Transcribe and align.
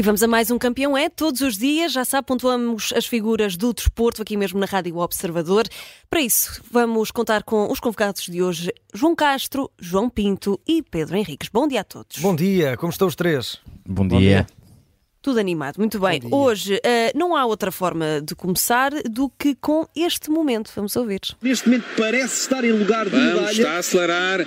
E 0.00 0.02
vamos 0.02 0.22
a 0.22 0.26
mais 0.26 0.50
um 0.50 0.56
campeão 0.56 0.96
é 0.96 1.10
todos 1.10 1.42
os 1.42 1.58
dias, 1.58 1.92
já 1.92 2.06
sabe, 2.06 2.26
pontuamos 2.26 2.90
as 2.96 3.04
figuras 3.04 3.54
do 3.54 3.74
desporto 3.74 4.22
aqui 4.22 4.34
mesmo 4.34 4.58
na 4.58 4.64
Rádio 4.64 4.96
Observador. 4.96 5.68
Para 6.08 6.22
isso, 6.22 6.62
vamos 6.70 7.10
contar 7.10 7.42
com 7.42 7.70
os 7.70 7.78
convocados 7.78 8.22
de 8.22 8.42
hoje, 8.42 8.72
João 8.94 9.14
Castro, 9.14 9.70
João 9.78 10.08
Pinto 10.08 10.58
e 10.66 10.82
Pedro 10.82 11.18
Henriques. 11.18 11.50
Bom 11.52 11.68
dia 11.68 11.82
a 11.82 11.84
todos. 11.84 12.16
Bom 12.16 12.34
dia, 12.34 12.78
como 12.78 12.90
estão 12.90 13.08
os 13.08 13.14
três? 13.14 13.58
Bom 13.86 14.08
dia. 14.08 14.16
Bom 14.16 14.20
dia. 14.20 14.59
Tudo 15.22 15.38
animado, 15.38 15.76
muito 15.76 16.00
bem. 16.00 16.22
Hoje 16.30 16.76
uh, 16.76 17.18
não 17.18 17.36
há 17.36 17.44
outra 17.44 17.70
forma 17.70 18.22
de 18.22 18.34
começar 18.34 18.90
do 19.04 19.28
que 19.38 19.54
com 19.54 19.86
este 19.94 20.30
momento. 20.30 20.70
Vamos 20.74 20.96
ouvir. 20.96 21.20
Neste 21.42 21.68
momento 21.68 21.84
parece 21.94 22.40
estar 22.40 22.64
em 22.64 22.72
lugar 22.72 23.04
de 23.04 23.10
Vamos, 23.10 23.26
medalha. 23.34 23.52
Está 23.52 23.72
a 23.72 23.78
acelerar, 23.78 24.46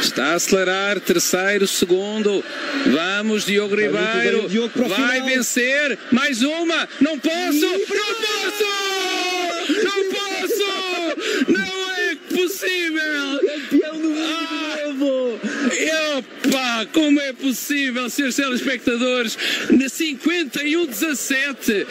está 0.00 0.24
a 0.24 0.34
acelerar. 0.34 1.00
Terceiro, 1.00 1.68
segundo. 1.68 2.42
Vamos, 2.86 3.44
Diogo 3.46 3.76
Ribeiro. 3.76 4.40
Bem, 4.40 4.48
Diogo 4.48 4.88
vai 4.88 5.22
vencer. 5.22 5.96
Mais 6.10 6.42
uma. 6.42 6.88
Não 7.00 7.16
posso. 7.16 7.60
Não 7.60 7.78
posso. 7.78 8.64
Não 9.84 10.02
posso. 10.10 11.52
Não 11.52 11.90
é 11.92 12.16
possível. 12.34 13.40
Campeão 13.70 14.00
do 14.00 14.08
mundo 14.10 14.47
ah, 14.47 14.47
Como 16.86 17.20
é 17.20 17.32
possível, 17.32 18.10
senhores 18.10 18.36
telespectadores, 18.36 19.38
na 19.70 19.86
51-17. 19.86 21.86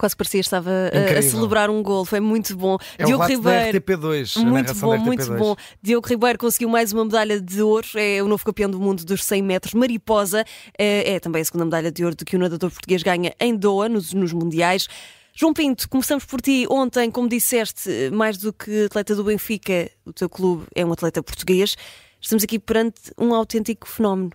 Quase 0.00 0.16
parecia 0.16 0.40
que 0.40 0.46
estava 0.46 0.70
a, 0.70 1.18
a 1.18 1.22
celebrar 1.22 1.68
um 1.68 1.82
gol, 1.82 2.06
foi 2.06 2.20
muito 2.20 2.56
bom. 2.56 2.78
É 2.96 3.04
Diogo 3.04 3.26
Ribeiro. 3.26 3.78
RTP2, 3.78 4.42
muito 4.42 4.74
bom, 4.74 4.96
muito 4.96 5.34
bom. 5.34 5.54
Diogo 5.82 6.08
Ribeiro 6.08 6.38
conseguiu 6.38 6.70
mais 6.70 6.90
uma 6.90 7.04
medalha 7.04 7.38
de 7.38 7.60
ouro, 7.60 7.86
é 7.96 8.22
o 8.22 8.26
novo 8.26 8.42
campeão 8.42 8.70
do 8.70 8.80
mundo 8.80 9.04
dos 9.04 9.22
100 9.22 9.42
metros 9.42 9.74
mariposa. 9.74 10.42
É, 10.78 11.16
é 11.16 11.20
também 11.20 11.42
a 11.42 11.44
segunda 11.44 11.66
medalha 11.66 11.92
de 11.92 12.02
ouro 12.02 12.16
do 12.16 12.24
que 12.24 12.34
o 12.34 12.38
nadador 12.38 12.70
português 12.70 13.02
ganha 13.02 13.34
em 13.38 13.54
Doha, 13.54 13.90
nos, 13.90 14.14
nos 14.14 14.32
Mundiais. 14.32 14.88
João 15.34 15.52
Pinto, 15.52 15.86
começamos 15.88 16.24
por 16.24 16.40
ti. 16.40 16.66
Ontem, 16.70 17.10
como 17.10 17.28
disseste, 17.28 17.90
mais 18.10 18.38
do 18.38 18.54
que 18.54 18.86
atleta 18.86 19.14
do 19.14 19.22
Benfica, 19.22 19.90
o 20.06 20.14
teu 20.14 20.30
clube 20.30 20.64
é 20.74 20.84
um 20.84 20.92
atleta 20.92 21.22
português. 21.22 21.76
Estamos 22.20 22.44
aqui 22.44 22.58
perante 22.58 23.12
um 23.18 23.34
autêntico 23.34 23.88
fenómeno. 23.88 24.30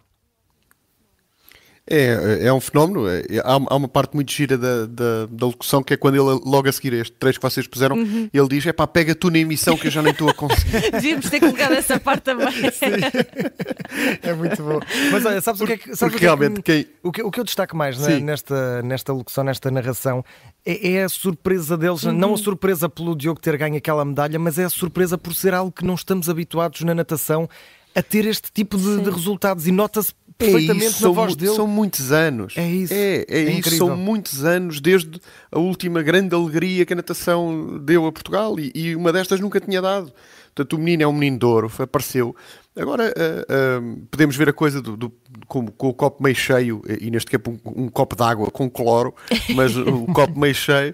É, 1.87 2.47
é 2.47 2.53
um 2.53 2.59
fenómeno. 2.59 3.07
É, 3.07 3.21
há, 3.43 3.53
há, 3.53 3.75
uma 3.75 3.87
parte 3.87 4.15
muito 4.15 4.31
gira 4.31 4.57
da, 4.57 4.87
da, 4.87 5.25
da, 5.29 5.45
locução 5.45 5.83
que 5.83 5.93
é 5.93 5.97
quando 5.97 6.15
ele, 6.15 6.41
logo 6.43 6.67
a 6.67 6.71
seguir 6.71 6.93
este 6.93 7.13
trecho 7.13 7.39
que 7.39 7.47
vocês 7.47 7.67
puseram, 7.67 7.95
uhum. 7.95 8.27
ele 8.33 8.47
diz: 8.47 8.65
é 8.65 8.73
pá, 8.73 8.87
pega 8.87 9.13
tu 9.13 9.29
na 9.29 9.37
emissão 9.37 9.77
que 9.77 9.85
eu 9.85 9.91
já 9.91 10.01
nem 10.01 10.11
estou 10.11 10.27
a 10.27 10.33
conseguir. 10.35 10.89
Devíamos 10.91 11.29
ter 11.29 11.39
colocado 11.39 11.73
essa 11.73 11.99
parte 11.99 12.23
também. 12.23 12.47
é 14.23 14.33
muito 14.33 14.63
bom. 14.63 14.79
Mas 15.11 15.25
olha, 15.25 15.39
sabes 15.41 15.59
porque, 15.59 15.73
o 15.73 15.77
que 15.77 15.83
é 15.83 15.91
que. 15.91 15.95
Sabes 15.95 16.13
porque 16.13 16.27
o 16.27 16.37
que, 16.37 16.43
é 16.43 16.49
que, 16.49 16.61
quem... 16.63 16.87
o, 17.03 17.11
que, 17.11 17.21
o 17.21 17.29
que 17.29 17.39
eu 17.39 17.43
destaco 17.43 17.77
mais 17.77 17.99
né, 17.99 18.19
nesta, 18.19 18.81
nesta 18.81 19.13
locução, 19.13 19.43
nesta 19.43 19.69
narração, 19.69 20.25
é, 20.65 20.93
é 20.93 21.03
a 21.03 21.09
surpresa 21.09 21.77
deles. 21.77 22.03
Uhum. 22.03 22.13
Não 22.13 22.33
a 22.33 22.37
surpresa 22.37 22.89
pelo 22.89 23.15
Diogo 23.15 23.39
ter 23.39 23.55
ganho 23.57 23.77
aquela 23.77 24.03
medalha, 24.03 24.39
mas 24.39 24.57
é 24.57 24.63
a 24.63 24.69
surpresa 24.69 25.19
por 25.19 25.35
ser 25.35 25.53
algo 25.53 25.71
que 25.71 25.85
não 25.85 25.93
estamos 25.93 26.29
habituados 26.29 26.81
na 26.81 26.95
natação 26.95 27.47
a 27.95 28.03
ter 28.03 28.25
este 28.25 28.51
tipo 28.51 28.77
de, 28.77 29.03
de 29.03 29.09
resultados 29.09 29.67
e 29.67 29.71
nota-se 29.71 30.13
perfeitamente 30.37 30.85
é 30.85 30.89
isso, 30.89 31.07
na 31.07 31.13
voz 31.13 31.31
são, 31.31 31.37
dele. 31.37 31.55
São 31.55 31.67
muitos 31.67 32.11
anos. 32.11 32.53
É 32.57 32.67
isso. 32.67 32.93
É, 32.93 32.97
é, 32.97 33.25
é 33.29 33.41
isso. 33.43 33.59
Incrível. 33.59 33.87
São 33.87 33.97
muitos 33.97 34.43
anos 34.43 34.81
desde 34.81 35.19
a 35.51 35.59
última 35.59 36.01
grande 36.03 36.35
alegria 36.35 36.85
que 36.85 36.93
a 36.93 36.95
natação 36.95 37.79
deu 37.83 38.05
a 38.05 38.11
Portugal 38.11 38.59
e, 38.59 38.71
e 38.75 38.95
uma 38.95 39.11
destas 39.11 39.39
nunca 39.39 39.59
tinha 39.59 39.81
dado. 39.81 40.11
Portanto, 40.53 40.73
o 40.73 40.79
menino 40.79 41.03
é 41.03 41.07
um 41.07 41.13
menino 41.13 41.39
de 41.39 41.45
ouro, 41.45 41.71
apareceu. 41.79 42.35
Agora, 42.77 43.05
uh, 43.05 43.79
uh, 43.81 44.07
podemos 44.11 44.35
ver 44.35 44.49
a 44.49 44.53
coisa 44.53 44.81
do, 44.81 44.97
do 44.97 45.13
com, 45.47 45.65
com, 45.67 45.89
o 45.89 45.93
copo 45.93 46.21
meio 46.21 46.35
cheio, 46.35 46.81
e 46.99 47.09
neste 47.09 47.31
caso 47.31 47.57
um, 47.65 47.83
um 47.83 47.89
copo 47.89 48.15
de 48.15 48.23
água 48.23 48.51
com 48.51 48.69
cloro, 48.69 49.13
mas 49.55 49.75
o 49.77 50.05
copo 50.13 50.37
meio 50.39 50.55
cheio, 50.55 50.93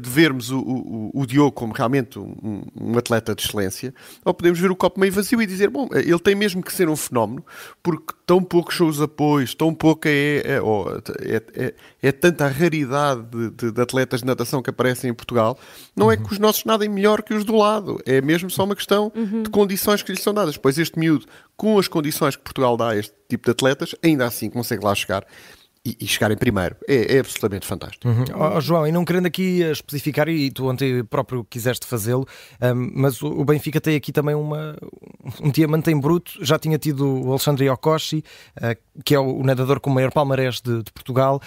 de 0.00 0.10
vermos 0.10 0.50
o, 0.50 0.58
o, 0.58 1.10
o, 1.14 1.26
Diogo 1.26 1.52
como 1.52 1.72
realmente 1.72 2.18
um, 2.18 2.62
um, 2.78 2.98
atleta 2.98 3.34
de 3.34 3.42
excelência, 3.42 3.94
ou 4.24 4.34
podemos 4.34 4.58
ver 4.58 4.70
o 4.70 4.76
copo 4.76 5.00
meio 5.00 5.12
vazio 5.12 5.40
e 5.40 5.46
dizer, 5.46 5.68
bom, 5.68 5.88
ele 5.92 6.18
tem 6.18 6.34
mesmo 6.34 6.62
que 6.62 6.72
ser 6.72 6.88
um 6.88 6.96
fenómeno, 6.96 7.44
porque 7.82 8.14
tão 8.26 8.42
poucos 8.42 8.76
são 8.76 8.88
os 8.88 9.00
apoios, 9.00 9.54
tão 9.54 9.74
pouca 9.74 10.08
é, 10.08 10.42
é, 10.44 10.60
é, 11.22 11.42
é, 11.54 11.74
é 12.02 12.12
tanta 12.12 12.46
a 12.46 12.48
raridade 12.48 13.22
de, 13.22 13.50
de, 13.50 13.72
de, 13.72 13.80
atletas 13.80 14.20
de 14.20 14.26
natação 14.26 14.62
que 14.62 14.70
aparecem 14.70 15.10
em 15.10 15.14
Portugal, 15.14 15.58
não 15.96 16.06
uhum. 16.06 16.12
é 16.12 16.16
que 16.16 16.32
os 16.32 16.38
nossos 16.38 16.64
nadem 16.64 16.88
melhor 16.88 17.22
que 17.22 17.34
os 17.34 17.44
do 17.44 17.56
lado, 17.56 18.00
é 18.06 18.20
mesmo 18.20 18.50
só 18.50 18.64
uma 18.64 18.76
questão 18.76 19.12
uhum. 19.14 19.42
de 19.42 19.50
condições 19.50 20.02
que 20.02 20.12
lhes 20.12 20.22
são 20.22 20.32
dadas. 20.32 20.56
Pois 20.56 20.78
este 20.78 20.89
miúdo, 20.98 21.26
com 21.56 21.78
as 21.78 21.88
condições 21.88 22.36
que 22.36 22.42
Portugal 22.42 22.76
dá 22.76 22.90
a 22.90 22.96
este 22.96 23.14
tipo 23.28 23.44
de 23.44 23.50
atletas, 23.50 23.94
ainda 24.02 24.26
assim 24.26 24.48
consegue 24.48 24.84
lá 24.84 24.94
chegar 24.94 25.26
e, 25.84 25.96
e 26.00 26.06
chegar 26.06 26.30
em 26.30 26.36
primeiro. 26.36 26.76
É, 26.86 27.16
é 27.16 27.20
absolutamente 27.20 27.66
fantástico. 27.66 28.06
Uhum. 28.06 28.24
Oh, 28.34 28.60
João, 28.60 28.86
e 28.86 28.92
não 28.92 29.04
querendo 29.04 29.26
aqui 29.26 29.62
especificar, 29.62 30.28
e 30.28 30.50
tu 30.50 30.68
ontem 30.68 31.02
próprio 31.04 31.44
quiseste 31.44 31.86
fazê-lo, 31.86 32.26
um, 32.60 32.90
mas 32.94 33.22
o, 33.22 33.44
Benfica 33.44 33.80
tem 33.80 33.96
aqui 33.96 34.12
também 34.12 34.34
uma, 34.34 34.76
um 35.42 35.50
diamante 35.50 35.90
em 35.90 35.98
bruto. 35.98 36.32
Já 36.44 36.58
tinha 36.58 36.78
tido 36.78 37.24
o 37.24 37.30
Alexandre 37.30 37.66
Yokoshi, 37.66 38.22
uh, 38.58 39.02
que 39.04 39.14
é 39.14 39.18
o, 39.18 39.42
nadador 39.42 39.80
com 39.80 39.90
o 39.90 39.94
maior 39.94 40.12
palmarés 40.12 40.60
de, 40.60 40.82
de 40.82 40.92
Portugal. 40.92 41.40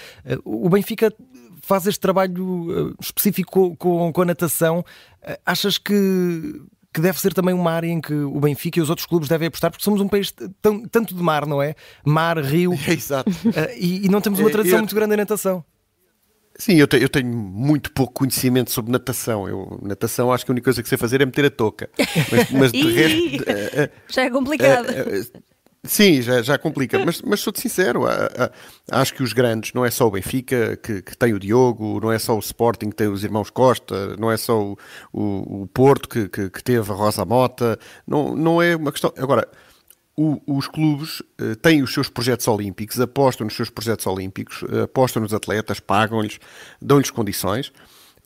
Uh, 0.45 0.65
o 0.65 0.69
Benfica 0.69 1.13
faz 1.61 1.85
este 1.85 1.99
trabalho 1.99 2.89
uh, 2.89 2.95
específico 2.99 3.51
com, 3.51 3.75
com, 3.75 4.11
com 4.11 4.21
a 4.21 4.25
natação. 4.25 4.83
achas 5.45 5.77
que 5.77 6.61
que 6.93 7.01
deve 7.01 7.19
ser 7.19 7.33
também 7.33 7.53
uma 7.53 7.71
área 7.71 7.87
em 7.87 7.99
que 7.99 8.13
o 8.13 8.39
Benfica 8.39 8.79
e 8.79 8.81
os 8.81 8.89
outros 8.89 9.07
clubes 9.07 9.27
devem 9.27 9.47
apostar, 9.47 9.71
porque 9.71 9.83
somos 9.83 9.99
um 9.99 10.07
país 10.07 10.33
tanto 10.91 11.15
de 11.15 11.23
mar, 11.23 11.45
não 11.47 11.61
é? 11.61 11.75
Mar, 12.05 12.37
rio. 12.37 12.73
É, 12.87 12.93
exato. 12.93 13.29
Uh, 13.29 13.73
e, 13.75 14.05
e, 14.05 14.09
não 14.09 14.21
temos 14.21 14.39
uma 14.39 14.49
é, 14.49 14.51
tradição 14.51 14.77
é, 14.77 14.81
muito 14.81 14.95
grande 14.95 15.13
em 15.15 15.17
natação. 15.17 15.65
Sim, 16.55 16.75
eu, 16.75 16.87
te, 16.87 17.01
eu, 17.01 17.09
tenho 17.09 17.27
muito 17.27 17.91
pouco 17.91 18.13
conhecimento 18.13 18.69
sobre 18.69 18.91
natação. 18.91 19.49
Eu, 19.49 19.79
natação, 19.81 20.31
acho 20.31 20.45
que 20.45 20.51
a 20.51 20.53
única 20.53 20.65
coisa 20.65 20.83
que 20.83 20.89
sei 20.89 20.99
fazer 20.99 21.19
é 21.19 21.25
meter 21.25 21.45
a 21.45 21.49
touca. 21.49 21.89
Mas, 22.31 22.51
mas 22.51 22.71
de 22.71 22.83
resto. 22.93 23.41
Uh, 23.41 23.89
já 24.07 24.23
é 24.23 24.29
complicado. 24.29 24.85
Sim, 25.85 26.21
já, 26.21 26.41
já 26.41 26.57
complica, 26.57 26.97
mas, 27.03 27.21
mas 27.21 27.41
sou-te 27.41 27.59
sincero, 27.59 28.05
a, 28.05 28.51
a, 28.89 29.01
acho 29.01 29.13
que 29.13 29.21
os 29.21 29.33
grandes, 29.33 29.73
não 29.73 29.83
é 29.83 29.91
só 29.91 30.07
o 30.07 30.11
Benfica 30.11 30.77
que, 30.77 31.01
que, 31.01 31.17
tem 31.17 31.33
o 31.33 31.39
Diogo, 31.39 31.99
não 31.99 32.09
é 32.09 32.17
só 32.17 32.37
o 32.37 32.39
Sporting 32.39 32.89
que 32.89 32.95
tem 32.95 33.09
os 33.09 33.25
irmãos 33.25 33.49
Costa, 33.49 34.15
não 34.15 34.31
é 34.31 34.37
só 34.37 34.61
o, 34.61 34.77
o, 35.11 35.63
o 35.63 35.67
Porto 35.67 36.07
que, 36.07 36.29
que, 36.29 36.49
que, 36.49 36.63
teve 36.63 36.89
a 36.89 36.95
Rosa 36.95 37.25
Mota, 37.25 37.77
não, 38.07 38.33
não 38.33 38.61
é 38.61 38.77
uma 38.77 38.93
questão. 38.93 39.13
Agora, 39.17 39.45
o, 40.15 40.41
os 40.47 40.69
clubes 40.69 41.19
uh, 41.19 41.55
têm 41.61 41.83
os 41.83 41.93
seus 41.93 42.07
projetos 42.07 42.47
olímpicos, 42.47 43.01
apostam 43.01 43.43
nos 43.43 43.55
seus 43.55 43.69
projetos 43.69 44.07
olímpicos, 44.07 44.61
uh, 44.61 44.83
apostam 44.83 45.21
nos 45.21 45.33
atletas, 45.33 45.81
pagam-lhes, 45.81 46.39
dão-lhes 46.81 47.11
condições 47.11 47.73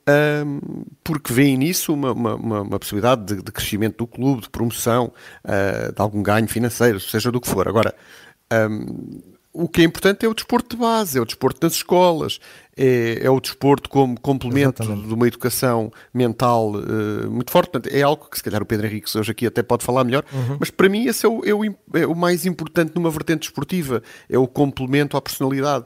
um, 0.07 0.85
porque 1.03 1.33
veem 1.33 1.57
nisso 1.57 1.93
uma, 1.93 2.13
uma, 2.13 2.35
uma 2.61 2.79
possibilidade 2.79 3.25
de, 3.25 3.43
de, 3.43 3.51
crescimento 3.51 3.97
do 3.97 4.07
clube, 4.07 4.43
de 4.43 4.49
promoção, 4.49 5.11
uh, 5.43 5.93
de 5.93 6.01
algum 6.01 6.23
ganho 6.23 6.47
financeiro, 6.47 6.99
seja 6.99 7.31
do 7.31 7.41
que 7.41 7.49
for. 7.49 7.67
Agora, 7.67 7.93
um, 8.69 9.19
o 9.57 9.67
que 9.67 9.81
é 9.81 9.83
importante 9.83 10.23
é 10.23 10.29
o 10.29 10.35
desporto 10.35 10.75
de 10.75 10.81
base, 10.81 11.17
é 11.17 11.21
o 11.21 11.25
desporto 11.25 11.65
nas 11.65 11.73
escolas, 11.73 12.39
é, 12.77 13.19
é 13.23 13.29
o 13.29 13.39
desporto 13.39 13.89
como 13.89 14.19
complemento 14.19 14.83
Exatamente. 14.83 15.07
de 15.07 15.13
uma 15.15 15.27
educação 15.27 15.91
mental 16.13 16.75
uh, 16.75 17.29
muito 17.29 17.51
forte. 17.51 17.71
Portanto, 17.71 17.91
é 17.91 18.03
algo 18.03 18.29
que 18.29 18.37
se 18.37 18.43
calhar 18.43 18.61
o 18.61 18.65
Pedro 18.65 18.85
Henrique 18.85 19.17
hoje 19.17 19.31
aqui 19.31 19.47
até 19.47 19.63
pode 19.63 19.83
falar 19.83 20.03
melhor, 20.03 20.23
uhum. 20.31 20.57
mas 20.59 20.69
para 20.69 20.87
mim 20.87 21.07
esse 21.07 21.25
é 21.25 21.29
o, 21.29 21.43
é 21.43 21.53
o, 21.53 21.65
é 21.95 22.05
o 22.05 22.15
mais 22.15 22.45
importante 22.45 22.91
numa 22.93 23.09
vertente 23.09 23.41
desportiva, 23.41 24.03
é 24.29 24.37
o 24.37 24.47
complemento 24.47 25.17
à 25.17 25.21
personalidade. 25.21 25.85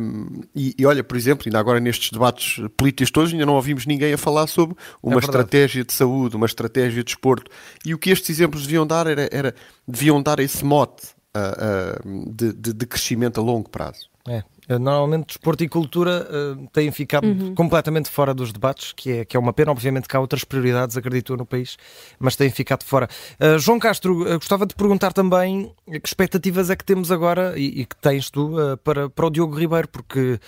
Um, 0.00 0.42
e, 0.54 0.74
e, 0.78 0.86
olha, 0.86 1.02
por 1.02 1.16
exemplo, 1.16 1.44
ainda 1.46 1.58
agora 1.58 1.80
nestes 1.80 2.10
debates 2.10 2.62
políticos 2.76 3.10
todos, 3.10 3.32
ainda 3.32 3.44
não 3.44 3.54
ouvimos 3.54 3.84
ninguém 3.84 4.12
a 4.12 4.18
falar 4.18 4.46
sobre 4.46 4.76
uma 5.02 5.16
é 5.16 5.18
estratégia 5.18 5.84
de 5.84 5.92
saúde, 5.92 6.36
uma 6.36 6.46
estratégia 6.46 7.02
de 7.02 7.04
desporto. 7.04 7.50
E 7.84 7.92
o 7.92 7.98
que 7.98 8.10
estes 8.10 8.30
exemplos 8.30 8.62
deviam 8.62 8.86
dar 8.86 9.06
era, 9.06 9.28
era 9.32 9.54
deviam 9.86 10.22
dar 10.22 10.38
esse 10.38 10.64
mote 10.64 11.08
uh, 11.36 12.08
uh, 12.08 12.32
de, 12.32 12.52
de, 12.52 12.72
de, 12.72 12.86
crescimento 12.86 13.40
a 13.40 13.42
longo 13.42 13.68
prazo. 13.68 14.08
É. 14.28 14.42
Eh, 14.68 14.78
normalmente 14.78 15.26
desporto 15.28 15.62
e 15.62 15.68
cultura 15.68 16.28
uh, 16.28 16.68
têm 16.72 16.90
ficado 16.90 17.26
uhum. 17.26 17.54
completamente 17.54 18.10
fora 18.10 18.34
dos 18.34 18.52
debates, 18.52 18.92
que 18.92 19.12
é, 19.12 19.24
que 19.24 19.36
é 19.36 19.40
uma 19.40 19.52
pena. 19.52 19.70
Obviamente 19.70 20.08
que 20.08 20.16
há 20.16 20.20
outras 20.20 20.44
prioridades, 20.44 20.96
acredito, 20.96 21.36
no 21.36 21.46
país, 21.46 21.76
mas 22.18 22.34
têm 22.36 22.50
ficado 22.50 22.84
fora. 22.84 23.08
Uh, 23.40 23.58
João 23.58 23.78
Castro, 23.78 24.22
uh, 24.22 24.38
gostava 24.38 24.66
de 24.66 24.74
perguntar 24.74 25.12
também 25.12 25.72
que 25.86 26.08
expectativas 26.08 26.70
é 26.70 26.76
que 26.76 26.84
temos 26.84 27.12
agora 27.12 27.54
e, 27.56 27.82
e 27.82 27.86
que 27.86 27.96
tens 27.96 28.30
tu 28.30 28.54
para, 28.82 29.08
para 29.08 29.26
o 29.26 29.30
Diogo 29.30 29.56
Ribeiro, 29.56 29.88
porque 29.88 30.38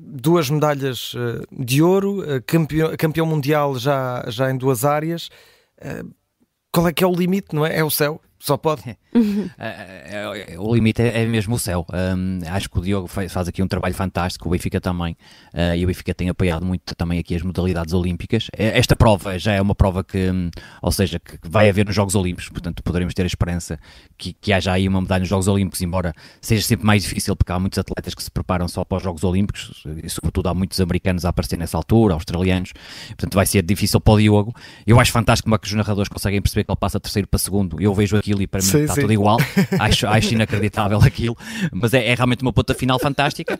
duas 0.00 0.48
medalhas 0.48 1.12
de 1.50 1.82
ouro, 1.82 2.22
campeão, 2.46 2.96
campeão 2.96 3.26
mundial 3.26 3.76
já, 3.76 4.24
já 4.28 4.50
em 4.50 4.56
duas 4.56 4.84
áreas. 4.84 5.28
qual 6.70 6.86
é 6.86 6.92
que 6.92 7.02
é 7.02 7.06
o 7.06 7.12
limite, 7.12 7.54
não 7.54 7.66
é? 7.66 7.78
É 7.78 7.84
o 7.84 7.90
céu? 7.90 8.20
Só 8.42 8.56
pode. 8.56 8.82
É, 8.88 8.98
é, 9.58 10.54
é, 10.54 10.58
o 10.58 10.74
limite 10.74 11.00
é, 11.00 11.24
mesmo 11.26 11.54
o 11.54 11.58
céu. 11.60 11.86
Um, 11.92 12.40
acho 12.48 12.68
que 12.68 12.76
o 12.76 12.82
Diogo 12.82 13.06
faz, 13.06 13.32
faz, 13.32 13.46
aqui 13.46 13.62
um 13.62 13.68
trabalho 13.68 13.94
fantástico, 13.94 14.48
o 14.48 14.50
Benfica 14.50 14.80
também, 14.80 15.16
uh, 15.54 15.76
e 15.76 15.84
o 15.84 15.86
Benfica 15.86 16.12
tem 16.12 16.28
apoiado 16.28 16.66
muito 16.66 16.92
também 16.96 17.20
aqui 17.20 17.36
as 17.36 17.42
modalidades 17.42 17.94
olímpicas. 17.94 18.48
Esta 18.52 18.96
prova 18.96 19.38
já 19.38 19.52
é 19.52 19.62
uma 19.62 19.76
prova 19.76 20.02
que, 20.02 20.28
um, 20.28 20.50
ou 20.82 20.90
seja, 20.90 21.20
que 21.20 21.38
vai 21.44 21.68
haver 21.68 21.86
nos 21.86 21.94
Jogos 21.94 22.16
Olímpicos, 22.16 22.48
portanto 22.48 22.82
poderemos 22.82 23.14
ter 23.14 23.22
a 23.22 23.26
esperança 23.26 23.78
que, 24.18 24.32
que 24.32 24.52
haja 24.52 24.72
aí 24.72 24.88
uma 24.88 25.00
medalha 25.00 25.20
nos 25.20 25.28
Jogos 25.28 25.46
Olímpicos, 25.46 25.80
embora 25.80 26.12
seja 26.40 26.66
sempre 26.66 26.84
mais 26.84 27.04
difícil, 27.04 27.36
porque 27.36 27.52
há 27.52 27.60
muitos 27.60 27.78
atletas 27.78 28.12
que 28.12 28.24
se 28.24 28.30
preparam 28.30 28.66
só 28.66 28.84
para 28.84 28.96
os 28.96 29.04
Jogos 29.04 29.22
Olímpicos, 29.22 29.84
e 30.02 30.10
sobretudo 30.10 30.48
há 30.48 30.54
muitos 30.54 30.80
americanos 30.80 31.24
a 31.24 31.28
aparecer 31.28 31.56
nessa 31.56 31.76
altura, 31.76 32.14
australianos, 32.14 32.72
portanto 33.08 33.34
vai 33.36 33.46
ser 33.46 33.62
difícil 33.62 34.00
para 34.00 34.14
o 34.14 34.18
Diogo. 34.18 34.52
Eu 34.84 34.98
acho 34.98 35.12
fantástico 35.12 35.46
como 35.46 35.54
é 35.54 35.58
que 35.58 35.68
os 35.68 35.74
narradores 35.74 36.08
conseguem 36.08 36.42
perceber 36.42 36.64
que 36.64 36.72
ele 36.72 36.80
passa 36.80 36.98
terceiro 36.98 37.28
para 37.28 37.38
segundo. 37.38 37.80
Eu 37.80 37.94
vejo 37.94 38.20
e 38.40 38.46
para 38.46 38.60
mim 38.62 38.66
Sim, 38.66 38.82
está 38.82 38.94
sim. 38.94 39.00
tudo 39.02 39.12
igual. 39.12 39.38
Acho, 39.78 40.06
acho 40.06 40.32
inacreditável 40.34 40.98
aquilo, 41.02 41.36
mas 41.72 41.92
é, 41.92 42.06
é 42.06 42.14
realmente 42.14 42.42
uma 42.42 42.52
ponta 42.52 42.72
final 42.74 42.98
fantástica. 42.98 43.58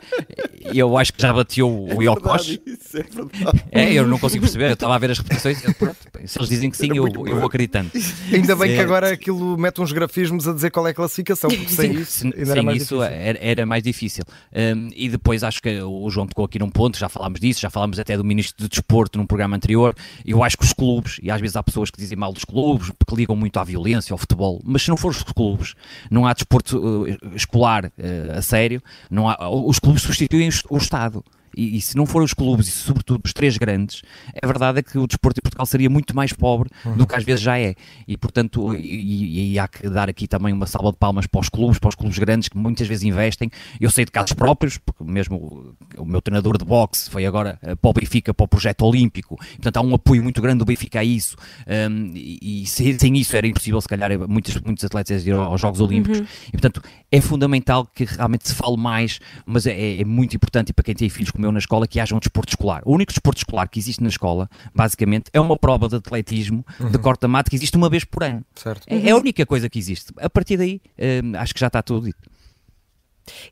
Eu 0.72 0.96
acho 0.96 1.12
que 1.12 1.20
já 1.20 1.32
bateu 1.32 1.68
o. 1.68 1.88
Isso 2.02 2.96
é 2.98 3.02
verdade. 3.02 3.64
É, 3.70 3.92
eu 3.92 4.06
não 4.06 4.18
consigo 4.18 4.42
perceber. 4.42 4.68
Eu 4.68 4.74
estava 4.74 4.94
a 4.94 4.98
ver 4.98 5.10
as 5.10 5.18
repetições. 5.18 5.62
eu, 5.64 5.74
pronto, 5.74 5.96
se 6.24 6.38
eles 6.38 6.48
dizem 6.48 6.70
que 6.70 6.76
sim, 6.76 6.88
eu, 6.94 7.06
eu 7.08 7.36
vou 7.36 7.46
acreditando. 7.46 7.90
Ainda 8.32 8.54
bem 8.56 8.70
que 8.72 8.78
É. 8.78 8.80
agora 8.82 9.12
aquilo 9.12 9.56
mete 9.58 9.80
uns 9.80 9.92
grafismos 9.92 10.46
a 10.46 10.52
dizer 10.52 10.70
qual 10.70 10.86
é 10.86 10.90
a 10.90 10.94
classificação, 10.94 11.50
porque 11.50 11.68
sem 11.68 11.92
isso 11.94 12.12
Sem, 12.20 12.32
ainda 12.32 12.44
sem 12.46 12.52
era 12.52 12.62
mais 12.62 12.82
isso 12.82 12.94
difícil. 12.96 13.16
era, 13.20 13.38
era 13.40 13.66
mais 13.66 13.82
difícil. 13.82 14.24
Um, 14.54 14.88
e 14.94 15.08
depois 15.08 15.42
acho 15.42 15.60
que 15.62 15.80
o 15.82 16.08
João 16.10 16.26
tocou 16.26 16.44
aqui 16.44 16.58
num 16.58 16.70
ponto, 16.70 16.98
já 16.98 17.08
falámos 17.08 17.40
disso, 17.40 17.60
já 17.60 17.70
falámos 17.70 17.98
até 17.98 18.16
do 18.16 18.24
Ministro 18.24 18.64
do 18.64 18.68
Desporto 18.68 19.18
num 19.18 19.26
programa 19.26 19.56
anterior. 19.56 19.94
Eu 20.24 20.42
acho 20.44 20.56
que 20.56 20.64
os 20.64 20.72
clubes, 20.72 21.18
e 21.22 21.30
às 21.30 21.40
vezes 21.40 21.56
há 21.56 21.62
pessoas 21.62 21.90
que 21.90 21.98
dizem 21.98 22.16
mal 22.16 22.32
dos 22.32 22.44
clubes, 22.44 22.90
porque 22.98 23.14
ligam 23.16 23.34
muito 23.36 23.58
à 23.58 23.64
violência, 23.64 24.12
ao 24.14 24.18
futebol, 24.18 24.60
mas 24.62 24.82
se 24.82 24.88
não 24.88 24.96
for 24.96 25.10
os 25.10 25.22
clubes, 25.22 25.74
não 26.10 26.26
há 26.26 26.32
desporto 26.32 26.78
uh, 26.78 27.34
escolar 27.34 27.86
uh, 27.86 28.38
a 28.38 28.42
sério, 28.42 28.82
não 29.10 29.28
há, 29.28 29.48
os 29.48 29.78
clubes 29.78 30.02
substituem 30.02 30.48
o 30.70 30.76
Estado. 30.76 31.24
E, 31.56 31.76
e 31.76 31.80
se 31.80 31.96
não 31.96 32.06
forem 32.06 32.24
os 32.24 32.34
clubes, 32.34 32.68
e 32.68 32.70
sobretudo 32.70 33.22
os 33.24 33.32
três 33.32 33.56
grandes, 33.56 34.02
a 34.40 34.46
verdade 34.46 34.80
é 34.80 34.82
que 34.82 34.98
o 34.98 35.06
desporto 35.06 35.40
em 35.40 35.42
Portugal 35.42 35.66
seria 35.66 35.90
muito 35.90 36.14
mais 36.14 36.32
pobre 36.32 36.70
do 36.96 37.06
que 37.06 37.14
às 37.14 37.24
vezes 37.24 37.42
já 37.42 37.58
é. 37.58 37.74
E 38.06 38.16
portanto, 38.16 38.74
e, 38.74 39.52
e 39.52 39.58
há 39.58 39.66
que 39.66 39.88
dar 39.88 40.08
aqui 40.08 40.26
também 40.26 40.52
uma 40.52 40.66
salva 40.66 40.92
de 40.92 40.98
palmas 40.98 41.26
para 41.26 41.40
os 41.40 41.48
clubes, 41.48 41.78
para 41.78 41.88
os 41.88 41.94
clubes 41.94 42.18
grandes 42.18 42.48
que 42.48 42.56
muitas 42.56 42.86
vezes 42.86 43.04
investem. 43.04 43.50
Eu 43.80 43.90
sei 43.90 44.04
de 44.04 44.10
casos 44.10 44.32
próprios, 44.32 44.78
porque 44.78 45.02
mesmo 45.04 45.36
o, 45.36 46.02
o 46.02 46.04
meu 46.04 46.20
treinador 46.20 46.58
de 46.58 46.64
boxe 46.64 47.10
foi 47.10 47.26
agora 47.26 47.58
eh, 47.62 47.74
para 47.74 47.90
o 47.90 47.92
Benfica, 47.92 48.32
para 48.32 48.44
o 48.44 48.48
projeto 48.48 48.82
olímpico. 48.84 49.36
Portanto, 49.36 49.76
há 49.76 49.80
um 49.80 49.94
apoio 49.94 50.22
muito 50.22 50.40
grande 50.40 50.58
do 50.58 50.64
Benfica 50.64 51.00
a 51.00 51.04
isso. 51.04 51.36
Um, 51.66 52.12
e 52.14 52.62
e 52.62 52.66
sem, 52.66 52.98
sem 52.98 53.16
isso 53.16 53.36
era 53.36 53.46
impossível, 53.46 53.80
se 53.80 53.88
calhar, 53.88 54.10
muitos, 54.28 54.60
muitos 54.60 54.84
atletas 54.84 55.26
ir 55.26 55.32
aos 55.32 55.60
Jogos 55.60 55.80
Olímpicos. 55.80 56.20
E 56.48 56.52
portanto, 56.52 56.82
é 57.10 57.20
fundamental 57.20 57.86
que 57.86 58.04
realmente 58.04 58.48
se 58.48 58.54
fale 58.54 58.76
mais, 58.76 59.20
mas 59.46 59.66
é, 59.66 60.00
é 60.00 60.04
muito 60.04 60.36
importante, 60.36 60.70
e 60.70 60.72
para 60.72 60.84
quem 60.84 60.94
tem 60.94 61.08
filhos 61.08 61.30
como 61.30 61.41
eu 61.46 61.52
na 61.52 61.58
escola, 61.58 61.86
que 61.86 62.00
haja 62.00 62.14
um 62.14 62.18
desporto 62.18 62.50
escolar. 62.50 62.82
O 62.84 62.92
único 62.94 63.12
desporto 63.12 63.38
escolar 63.38 63.68
que 63.68 63.78
existe 63.78 64.02
na 64.02 64.08
escola, 64.08 64.48
basicamente, 64.74 65.30
é 65.32 65.40
uma 65.40 65.56
prova 65.56 65.88
de 65.88 65.96
atletismo 65.96 66.64
de 66.90 66.98
corta-mato 66.98 67.50
que 67.50 67.56
existe 67.56 67.76
uma 67.76 67.88
vez 67.88 68.04
por 68.04 68.22
ano. 68.22 68.44
Certo. 68.54 68.86
É, 68.86 69.08
é 69.08 69.10
a 69.10 69.16
única 69.16 69.44
coisa 69.46 69.68
que 69.68 69.78
existe. 69.78 70.12
A 70.18 70.30
partir 70.30 70.56
daí, 70.56 70.80
hum, 70.98 71.32
acho 71.36 71.54
que 71.54 71.60
já 71.60 71.66
está 71.68 71.82
tudo 71.82 72.06
dito. 72.06 72.32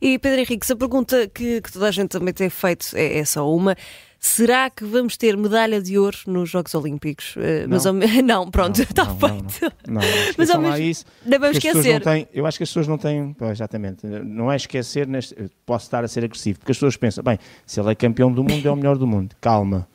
E 0.00 0.18
Pedro 0.18 0.40
Henrique, 0.40 0.66
se 0.66 0.72
a 0.72 0.76
pergunta 0.76 1.28
que, 1.28 1.60
que 1.60 1.72
toda 1.72 1.88
a 1.88 1.90
gente 1.90 2.08
também 2.08 2.34
tem 2.34 2.50
feito 2.50 2.88
é, 2.94 3.18
é 3.18 3.24
só 3.24 3.48
uma. 3.52 3.76
Será 4.22 4.68
que 4.68 4.84
vamos 4.84 5.16
ter 5.16 5.34
medalha 5.34 5.80
de 5.80 5.98
ouro 5.98 6.18
nos 6.26 6.50
Jogos 6.50 6.74
Olímpicos? 6.74 7.34
Eh, 7.38 7.64
Mas 7.66 7.86
ao 7.86 7.94
me- 7.94 8.04
não, 8.20 8.50
pronto, 8.50 8.82
está 8.82 9.04
não, 9.08 9.14
não, 9.16 9.18
feito. 9.18 9.72
Não, 9.88 9.94
não, 9.94 10.00
não 10.02 10.08
Mas 10.36 10.50
ao 10.50 10.60
mesmo- 10.60 10.76
isso. 10.76 11.04
Não 11.24 11.38
vamos 11.40 11.56
não 11.64 11.70
esquecer. 11.70 12.02
têm- 12.02 12.28
eu 12.34 12.44
acho 12.44 12.58
que 12.58 12.62
as 12.64 12.68
pessoas 12.68 12.86
não 12.86 12.98
têm. 12.98 13.32
pois, 13.32 13.52
exatamente. 13.52 14.06
Não 14.06 14.52
é 14.52 14.56
esquecer. 14.56 15.06
Neste, 15.06 15.34
posso 15.64 15.86
estar 15.86 16.04
a 16.04 16.08
ser 16.08 16.22
agressivo. 16.22 16.58
Porque 16.58 16.70
as 16.72 16.76
pessoas 16.76 16.98
pensam, 16.98 17.24
bem, 17.24 17.38
se 17.64 17.80
ele 17.80 17.90
é 17.90 17.94
campeão 17.94 18.30
do 18.30 18.44
mundo, 18.44 18.68
é 18.68 18.70
o 18.70 18.76
melhor 18.76 18.98
do 18.98 19.06
mundo. 19.06 19.34
Calma. 19.40 19.88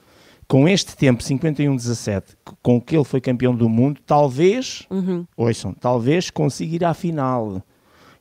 Com 0.48 0.68
este 0.68 0.96
tempo, 0.98 1.24
51-17, 1.24 2.24
com 2.64 2.78
o 2.78 2.82
que 2.82 2.96
ele 2.96 3.04
foi 3.04 3.22
campeão 3.22 3.56
do 3.56 3.68
mundo, 3.70 4.00
talvez, 4.06 4.86
Uhum. 4.92 5.26
ouçam, 5.38 5.74
talvez 5.74 6.30
consiga 6.32 6.76
ir 6.76 6.84
à 6.86 6.94
final. 6.94 7.62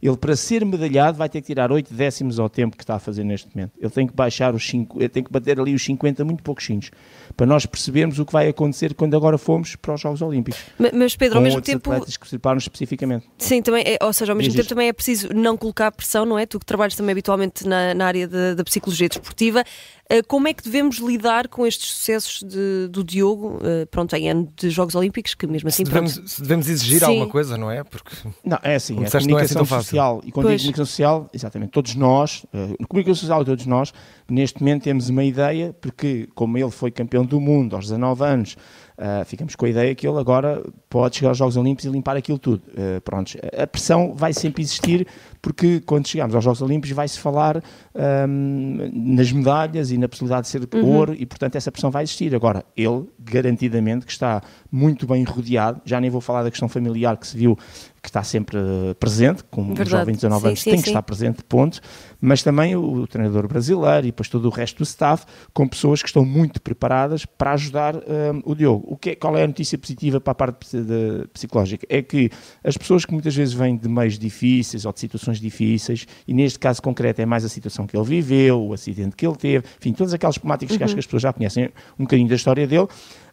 Ele, 0.07 0.17
para 0.19 0.37
ser 0.37 0.63
medalhado, 0.67 1.17
vai 1.17 1.31
ter 1.31 1.41
que 1.41 1.47
tirar 1.47 1.73
8 1.73 1.95
décimos 1.95 2.39
ao 2.39 2.51
tempo 2.51 2.77
que 2.77 2.83
está 2.85 2.97
a 2.97 2.99
fazer 2.99 3.25
neste 3.25 3.49
momento. 3.55 3.73
Ele 3.81 3.89
tem 3.91 4.07
que 4.07 4.13
baixar 4.15 4.55
os 4.55 4.63
5, 4.69 4.99
ele 5.01 5.09
tem 5.09 5.25
que 5.25 5.33
bater 5.33 5.59
ali 5.59 5.75
os 5.75 5.83
50, 5.83 6.23
muito 6.27 6.43
pouquinhos, 6.43 6.91
para 7.35 7.47
nós 7.47 7.65
percebermos 7.65 8.19
o 8.19 8.27
que 8.27 8.33
vai 8.33 8.47
acontecer 8.49 8.93
quando 8.93 9.17
agora 9.17 9.39
formos 9.39 9.77
para 9.77 9.95
os 9.95 10.01
Jogos 10.03 10.21
Olímpicos. 10.21 10.61
Ma- 10.79 10.91
Mas 10.93 11.17
Pedro, 11.17 11.39
ao 11.39 11.43
mesmo 11.43 11.63
tempo. 11.63 11.91
preparam 12.29 12.59
especificamente. 12.59 13.27
Sim, 13.39 13.63
também, 13.63 13.83
é- 13.87 14.05
ou 14.05 14.13
seja, 14.13 14.33
ao 14.33 14.37
mesmo 14.37 14.49
Diz 14.51 14.57
tempo 14.57 14.63
isto. 14.65 14.69
também 14.69 14.89
é 14.89 14.93
preciso 14.93 15.33
não 15.33 15.57
colocar 15.57 15.91
pressão, 15.91 16.27
não 16.27 16.39
é? 16.39 16.45
Tu 16.45 16.59
que 16.61 16.67
trabalhas 16.67 16.95
também 16.95 17.13
habitualmente 17.13 17.67
na, 17.67 17.95
na 17.95 18.07
área 18.07 18.29
da, 18.29 18.55
da 18.55 18.63
psicologia 18.65 19.09
desportiva, 19.09 19.65
como 20.29 20.47
é 20.49 20.53
que 20.55 20.63
devemos 20.63 20.97
lidar 20.99 21.49
com 21.49 21.67
estes 21.67 21.89
sucessos 21.91 22.43
de- 22.43 22.89
do 22.89 23.03
Diogo, 23.03 23.59
eh, 23.63 23.87
pronto, 23.87 24.15
em 24.15 24.29
ano 24.29 24.49
de 24.57 24.69
Jogos 24.69 24.95
Olímpicos, 24.95 25.35
que 25.35 25.47
mesmo 25.47 25.69
assim, 25.69 25.85
Se 25.85 25.91
pronto, 25.91 26.07
devemos, 26.09 26.31
se 26.33 26.43
devemos 26.43 26.69
exigir 26.69 26.99
Sim. 27.01 27.07
alguma 27.07 27.27
coisa, 27.29 27.57
não 27.57 27.71
é? 27.71 27.83
Porque 27.83 28.11
Não, 28.45 28.59
é 28.63 28.75
assim, 28.75 28.93
a 28.93 28.97
não 28.97 29.05
é 29.05 29.07
assim 29.07 29.19
comunicação 29.21 29.57
tão 29.57 29.65
fácil. 29.67 29.85
social, 29.85 30.21
e 30.25 30.31
quando 30.31 30.47
Pois. 30.47 30.61
digo 30.61 30.73
comunicação 30.75 30.87
social, 30.87 31.31
exatamente, 31.33 31.71
todos 31.71 31.95
nós, 31.95 32.45
eh, 32.53 32.77
a 32.83 32.87
comunicação 32.87 33.21
social 33.21 33.43
e 33.43 33.45
todos 33.47 33.67
nós, 33.67 33.93
neste 34.29 34.61
momento 34.61 34.83
temos 34.85 35.09
uma 35.09 35.25
ideia, 35.25 35.75
porque 35.81 36.29
como 36.35 36.59
ele 36.59 36.71
foi 36.71 36.91
campeão 36.91 37.25
do 37.25 37.41
mundo 37.41 37.75
aos 37.75 37.87
19 37.87 38.25
anos, 38.25 38.57
ah, 38.97 39.25
ficamos 39.25 39.57
com 39.57 39.67
a 39.67 39.69
ideia 39.69 39.95
que 39.95 40.07
ele 40.07 40.19
agora 40.19 40.63
pode 40.89 41.17
chegar 41.17 41.31
aos 41.31 41.39
Jogos 41.39 41.57
Olímpicos 41.57 41.85
e 41.85 41.89
limpar 41.89 42.17
aquilo 42.17 42.39
tudo. 42.39 42.63
Eh, 42.77 43.01
prontos, 43.01 43.37
a 43.59 43.67
pressão 43.67 44.15
vai 44.15 44.33
sempre 44.33 44.63
existir, 44.63 45.07
porque 45.43 45.81
quando 45.81 46.07
chegamos 46.07 46.35
aos 46.35 46.45
Jogos 46.45 46.63
Olímpicos 46.63 46.95
vai-se 46.95 47.19
falar 47.19 47.63
ahm, 47.93 48.91
nas 48.93 49.33
medalhas 49.33 49.91
e 49.91 49.99
na 49.99 50.09
possibilidade 50.09 50.47
de 50.47 50.49
ser 50.49 50.69
ouro, 50.85 51.13
e 51.19 51.27
portanto 51.27 51.57
essa 51.57 51.73
pressão 51.73 51.91
vai 51.91 52.05
existir. 52.05 52.35
Agora, 52.35 52.65
ele, 52.77 53.09
garantidamente, 53.19 54.07
que 54.07 54.13
está 54.13 54.41
muito 54.71 55.07
bem 55.07 55.25
rodeado, 55.25 55.81
já 55.85 56.01
nem 56.01 56.09
vou 56.09 56.21
falar 56.21 56.45
da 56.45 56.51
questão 56.51 56.69
familiar 56.69 57.17
que 57.17 57.27
se 57.27 57.37
viu 57.37 57.59
que 58.05 58.11
está 58.11 58.23
sempre 58.23 58.59
eh, 58.59 58.93
presente, 59.01 59.43
como 59.51 59.71
um 59.73 59.75
Verdade. 59.75 59.91
jovem 59.91 60.15
de 60.15 60.21
19 60.21 60.43
Sim, 60.43 60.47
anos 60.49 60.61
sim, 60.61 60.71
tem 60.71 60.79
que 60.79 60.85
sim. 60.85 60.91
estar 60.91 61.03
presente, 61.03 61.43
ponto, 61.43 61.81
mas 62.21 62.43
também 62.43 62.77
o, 62.77 62.83
o 62.83 63.07
treinador 63.07 63.49
brasileiro 63.49 64.01
e 64.07 64.11
depois 64.11 64.29
todo 64.29 64.45
o 64.45 64.51
resto 64.51 64.77
do 64.77 64.83
staff, 64.83 65.25
com 65.55 65.67
pessoas 65.67 66.03
que 66.03 66.09
estão 66.09 66.23
muito 66.23 66.61
preparadas 66.61 67.25
para 67.25 67.53
ajudar 67.55 67.97
ahm, 67.97 68.43
o 68.45 68.55
Diogo. 68.55 68.85
O 68.87 68.97
que 68.99 69.11
é- 69.11 69.15
qual 69.15 69.35
é 69.39 69.45
a 69.45 69.47
notícia 69.47 69.79
positiva 69.79 70.21
para 70.21 70.33
a 70.33 70.35
parte 70.35 70.77
de- 70.83 71.27
psicológica? 71.33 71.87
É 71.89 72.03
que 72.03 72.29
as 72.63 72.77
pessoas 72.77 73.07
que 73.07 73.13
muitas 73.15 73.35
vezes 73.35 73.55
vêm 73.55 73.75
de 73.75 73.89
meios 73.89 74.19
difíceis 74.19 74.85
ou 74.85 74.93
de 74.93 75.01
situações 75.01 75.41
difíceis, 75.41 76.07
e 76.29 76.35
neste 76.35 76.59
caso 76.59 76.83
concreto 76.83 77.23
é 77.23 77.27
mais 77.27 77.43
a 77.43 77.49
situação 77.49 77.87
que 77.87 77.97
ele 77.97 78.05
viveu, 78.05 78.61
o 78.63 78.75
acidente 78.75 79.17
que 79.17 79.27
ele 79.27 79.37
teve, 79.37 79.65
enfim, 79.81 79.95
todas 79.95 80.13
aquelas 80.13 80.37
temáticas 80.37 80.77
que 80.77 80.85
acho 80.85 80.93
que 80.93 81.01
as 81.01 81.07
pessoas 81.07 81.23
já 81.23 81.33
conhecem 81.33 81.71
um 81.99 82.05
bocadinho 82.05 82.29
da 82.29 82.35
história 82.35 82.67
dele, 82.67 82.87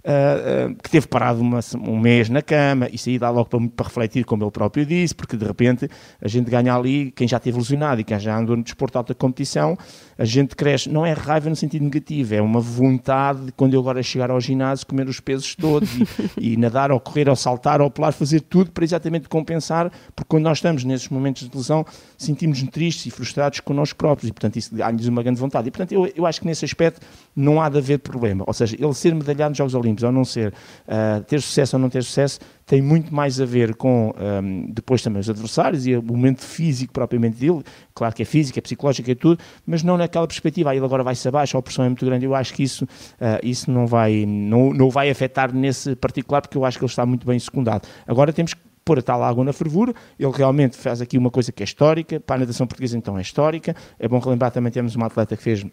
ah, 0.03 0.73
que 0.81 0.89
teve 0.89 1.07
parado 1.07 1.41
uma 1.41 1.59
um 1.79 1.99
mês 1.99 2.27
na 2.29 2.41
cama, 2.41 2.89
isso 2.91 3.09
aí 3.09 3.19
dá 3.19 3.29
logo 3.29 3.49
para, 3.49 3.59
para 3.69 3.85
refletir, 3.85 4.25
como 4.25 4.43
ele 4.43 4.51
próprio 4.51 4.85
disse, 4.85 5.13
porque 5.13 5.37
de 5.37 5.45
repente 5.45 5.87
a 6.19 6.27
gente 6.27 6.49
ganha 6.49 6.73
ali, 6.73 7.11
quem 7.11 7.27
já 7.27 7.39
teve 7.39 7.57
lesionado 7.57 8.01
e 8.01 8.03
quem 8.03 8.19
já 8.19 8.37
andou 8.37 8.57
no 8.57 8.63
desporto 8.63 8.93
de 8.93 8.97
alta 8.97 9.13
competição, 9.13 9.77
a 10.17 10.25
gente 10.25 10.55
cresce, 10.55 10.89
não 10.89 11.05
é 11.05 11.13
raiva 11.13 11.49
no 11.49 11.55
sentido 11.55 11.83
negativo, 11.83 12.33
é 12.33 12.41
uma 12.41 12.59
vontade 12.59 13.45
de 13.45 13.51
quando 13.51 13.73
eu 13.73 13.79
agora 13.79 14.01
chegar 14.01 14.31
ao 14.31 14.41
ginásio 14.41 14.87
comer 14.87 15.07
os 15.07 15.19
pesos 15.19 15.55
todos 15.55 15.89
e, 15.95 16.07
e 16.53 16.57
nadar 16.57 16.91
ou 16.91 16.99
correr 16.99 17.29
ou 17.29 17.35
saltar 17.35 17.79
ou 17.79 17.89
pular, 17.89 18.11
fazer 18.11 18.41
tudo 18.41 18.71
para 18.71 18.83
exatamente 18.83 19.29
compensar, 19.29 19.91
porque 20.15 20.27
quando 20.27 20.43
nós 20.43 20.57
estamos 20.57 20.83
nesses 20.83 21.09
momentos 21.09 21.47
de 21.47 21.55
lesão 21.55 21.85
sentimos-nos 22.17 22.69
tristes 22.71 23.05
e 23.05 23.11
frustrados 23.11 23.59
connosco 23.59 23.97
próprios 23.97 24.29
e 24.29 24.33
portanto 24.33 24.55
isso 24.55 24.73
dá-lhes 24.75 25.05
uma 25.05 25.21
grande 25.21 25.39
vontade. 25.39 25.67
E 25.67 25.71
portanto 25.71 25.91
eu, 25.91 26.11
eu 26.15 26.25
acho 26.25 26.41
que 26.41 26.47
nesse 26.47 26.65
aspecto 26.65 27.05
não 27.35 27.61
há 27.61 27.69
de 27.69 27.77
haver 27.77 27.99
problema, 27.99 28.43
ou 28.47 28.53
seja, 28.53 28.75
ele 28.79 28.93
ser 28.93 29.13
medalhado 29.13 29.51
nos 29.51 29.57
Jogos 29.57 29.75
Olímpicos 29.75 29.90
ou 30.03 30.11
não 30.11 30.23
ser, 30.23 30.53
ah, 30.87 31.21
ter 31.27 31.41
sucesso 31.41 31.75
ou 31.75 31.81
não 31.81 31.89
ter 31.89 32.03
sucesso 32.03 32.39
tem 32.65 32.81
muito 32.81 33.13
mais 33.13 33.41
a 33.41 33.45
ver 33.45 33.75
com 33.75 34.13
ahm, 34.17 34.71
depois 34.71 35.01
também 35.01 35.19
os 35.19 35.29
adversários 35.29 35.85
e 35.85 35.95
o 35.95 36.01
momento 36.01 36.41
físico 36.41 36.93
propriamente 36.93 37.37
dele, 37.37 37.63
claro 37.93 38.15
que 38.15 38.21
é 38.21 38.25
físico, 38.25 38.57
é 38.57 38.61
psicológico, 38.61 39.11
é 39.11 39.15
tudo, 39.15 39.43
mas 39.65 39.83
não 39.83 39.97
naquela 39.97 40.25
perspectiva, 40.25 40.71
aí 40.71 40.77
ele 40.77 40.85
agora 40.85 41.03
vai-se 41.03 41.27
abaixo, 41.27 41.57
a 41.57 41.61
pressão 41.61 41.83
é 41.83 41.89
muito 41.89 42.05
grande, 42.05 42.25
eu 42.25 42.33
acho 42.33 42.53
que 42.53 42.63
isso, 42.63 42.87
ah, 43.19 43.39
isso 43.43 43.69
não, 43.69 43.85
vai, 43.85 44.25
não, 44.25 44.73
não 44.73 44.89
vai 44.89 45.09
afetar 45.09 45.53
nesse 45.53 45.95
particular, 45.97 46.41
porque 46.41 46.57
eu 46.57 46.63
acho 46.63 46.77
que 46.77 46.85
ele 46.85 46.91
está 46.91 47.05
muito 47.05 47.27
bem 47.27 47.37
secundado. 47.39 47.87
Agora 48.07 48.31
temos 48.31 48.53
que 48.53 48.61
pôr 48.85 48.99
a 48.99 49.01
tal 49.01 49.23
água 49.23 49.43
na 49.43 49.53
fervura, 49.53 49.93
ele 50.19 50.31
realmente 50.31 50.77
faz 50.77 51.01
aqui 51.01 51.17
uma 51.17 51.29
coisa 51.29 51.51
que 51.51 51.61
é 51.61 51.65
histórica, 51.65 52.19
para 52.19 52.37
a 52.37 52.39
natação 52.39 52.65
portuguesa 52.65 52.97
então 52.97 53.17
é 53.17 53.21
histórica, 53.21 53.75
é 53.99 54.07
bom 54.07 54.19
relembrar 54.19 54.51
também 54.51 54.71
temos 54.71 54.95
uma 54.95 55.07
atleta 55.07 55.35
que 55.35 55.43
fez 55.43 55.65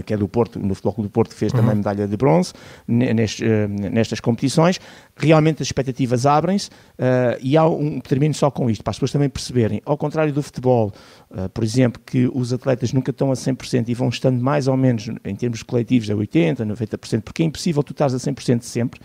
que 0.00 0.14
é 0.14 0.16
do 0.16 0.28
Porto, 0.28 0.58
no 0.58 0.74
Futebol 0.74 0.94
Clube 0.94 1.08
do 1.08 1.12
Porto, 1.12 1.30
que 1.30 1.36
fez 1.36 1.52
também 1.52 1.74
medalha 1.74 2.06
de 2.06 2.16
bronze 2.16 2.52
nestes, 2.86 3.42
eh, 3.42 3.66
nestas 3.68 4.20
competições. 4.20 4.80
Realmente 5.16 5.62
as 5.62 5.68
expectativas 5.68 6.24
abrem-se 6.24 6.70
eh, 6.98 7.38
e 7.42 7.56
há 7.56 7.66
um, 7.66 8.00
termino 8.00 8.32
só 8.32 8.50
com 8.50 8.70
isto, 8.70 8.82
para 8.82 8.92
as 8.92 8.96
pessoas 8.96 9.12
também 9.12 9.28
perceberem, 9.28 9.82
ao 9.84 9.96
contrário 9.96 10.32
do 10.32 10.42
futebol, 10.42 10.92
eh, 11.34 11.48
por 11.48 11.64
exemplo, 11.64 12.00
que 12.04 12.30
os 12.32 12.52
atletas 12.52 12.92
nunca 12.92 13.10
estão 13.10 13.30
a 13.30 13.34
100% 13.34 13.88
e 13.88 13.94
vão 13.94 14.08
estando 14.08 14.42
mais 14.42 14.68
ou 14.68 14.76
menos, 14.76 15.08
em 15.24 15.34
termos 15.34 15.62
coletivos, 15.62 16.08
a 16.10 16.14
80%, 16.14 16.64
90%, 16.64 17.22
porque 17.22 17.42
é 17.42 17.46
impossível 17.46 17.82
tu 17.82 17.92
estás 17.92 18.14
a 18.14 18.18
100% 18.18 18.62
sempre. 18.62 19.00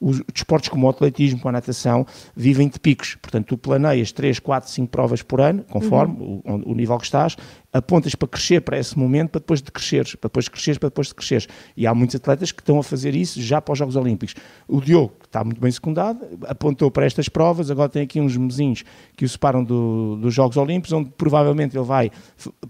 Os 0.00 0.22
desportos 0.32 0.70
como 0.70 0.86
o 0.86 0.90
atletismo, 0.90 1.40
como 1.40 1.50
a 1.50 1.52
natação, 1.52 2.06
vivem 2.34 2.68
de 2.68 2.80
picos. 2.80 3.16
Portanto, 3.20 3.48
tu 3.48 3.58
planeias 3.58 4.10
3, 4.12 4.38
4, 4.38 4.70
5 4.70 4.88
provas 4.90 5.20
por 5.20 5.42
ano, 5.42 5.62
conforme 5.68 6.16
o, 6.18 6.70
o 6.70 6.74
nível 6.74 6.96
que 6.96 7.04
estás, 7.04 7.36
apontas 7.72 8.14
para 8.14 8.28
crescer 8.28 8.60
para 8.60 8.78
esse 8.78 8.98
momento, 8.98 9.30
para 9.30 9.40
depois 9.40 9.62
de 9.62 9.70
cresceres, 9.70 10.14
para 10.14 10.28
depois 10.28 10.44
de 10.44 10.50
cresceres, 10.50 10.78
para 10.78 10.88
depois 10.88 11.08
de 11.08 11.14
cresceres. 11.14 11.48
E 11.76 11.86
há 11.86 11.94
muitos 11.94 12.16
atletas 12.16 12.52
que 12.52 12.60
estão 12.60 12.78
a 12.78 12.82
fazer 12.82 13.14
isso 13.14 13.40
já 13.40 13.60
para 13.60 13.72
os 13.72 13.78
Jogos 13.78 13.96
Olímpicos. 13.96 14.34
O 14.66 14.80
Diogo, 14.80 15.12
que 15.20 15.26
está 15.26 15.44
muito 15.44 15.60
bem 15.60 15.70
secundado, 15.70 16.20
apontou 16.48 16.90
para 16.90 17.06
estas 17.06 17.28
provas, 17.28 17.70
agora 17.70 17.88
tem 17.88 18.02
aqui 18.02 18.20
uns 18.20 18.36
mesinhos 18.36 18.84
que 19.16 19.24
o 19.24 19.28
separam 19.28 19.62
do, 19.62 20.16
dos 20.16 20.34
Jogos 20.34 20.56
Olímpicos, 20.56 20.92
onde 20.92 21.10
provavelmente 21.16 21.76
ele 21.76 21.84
vai 21.84 22.10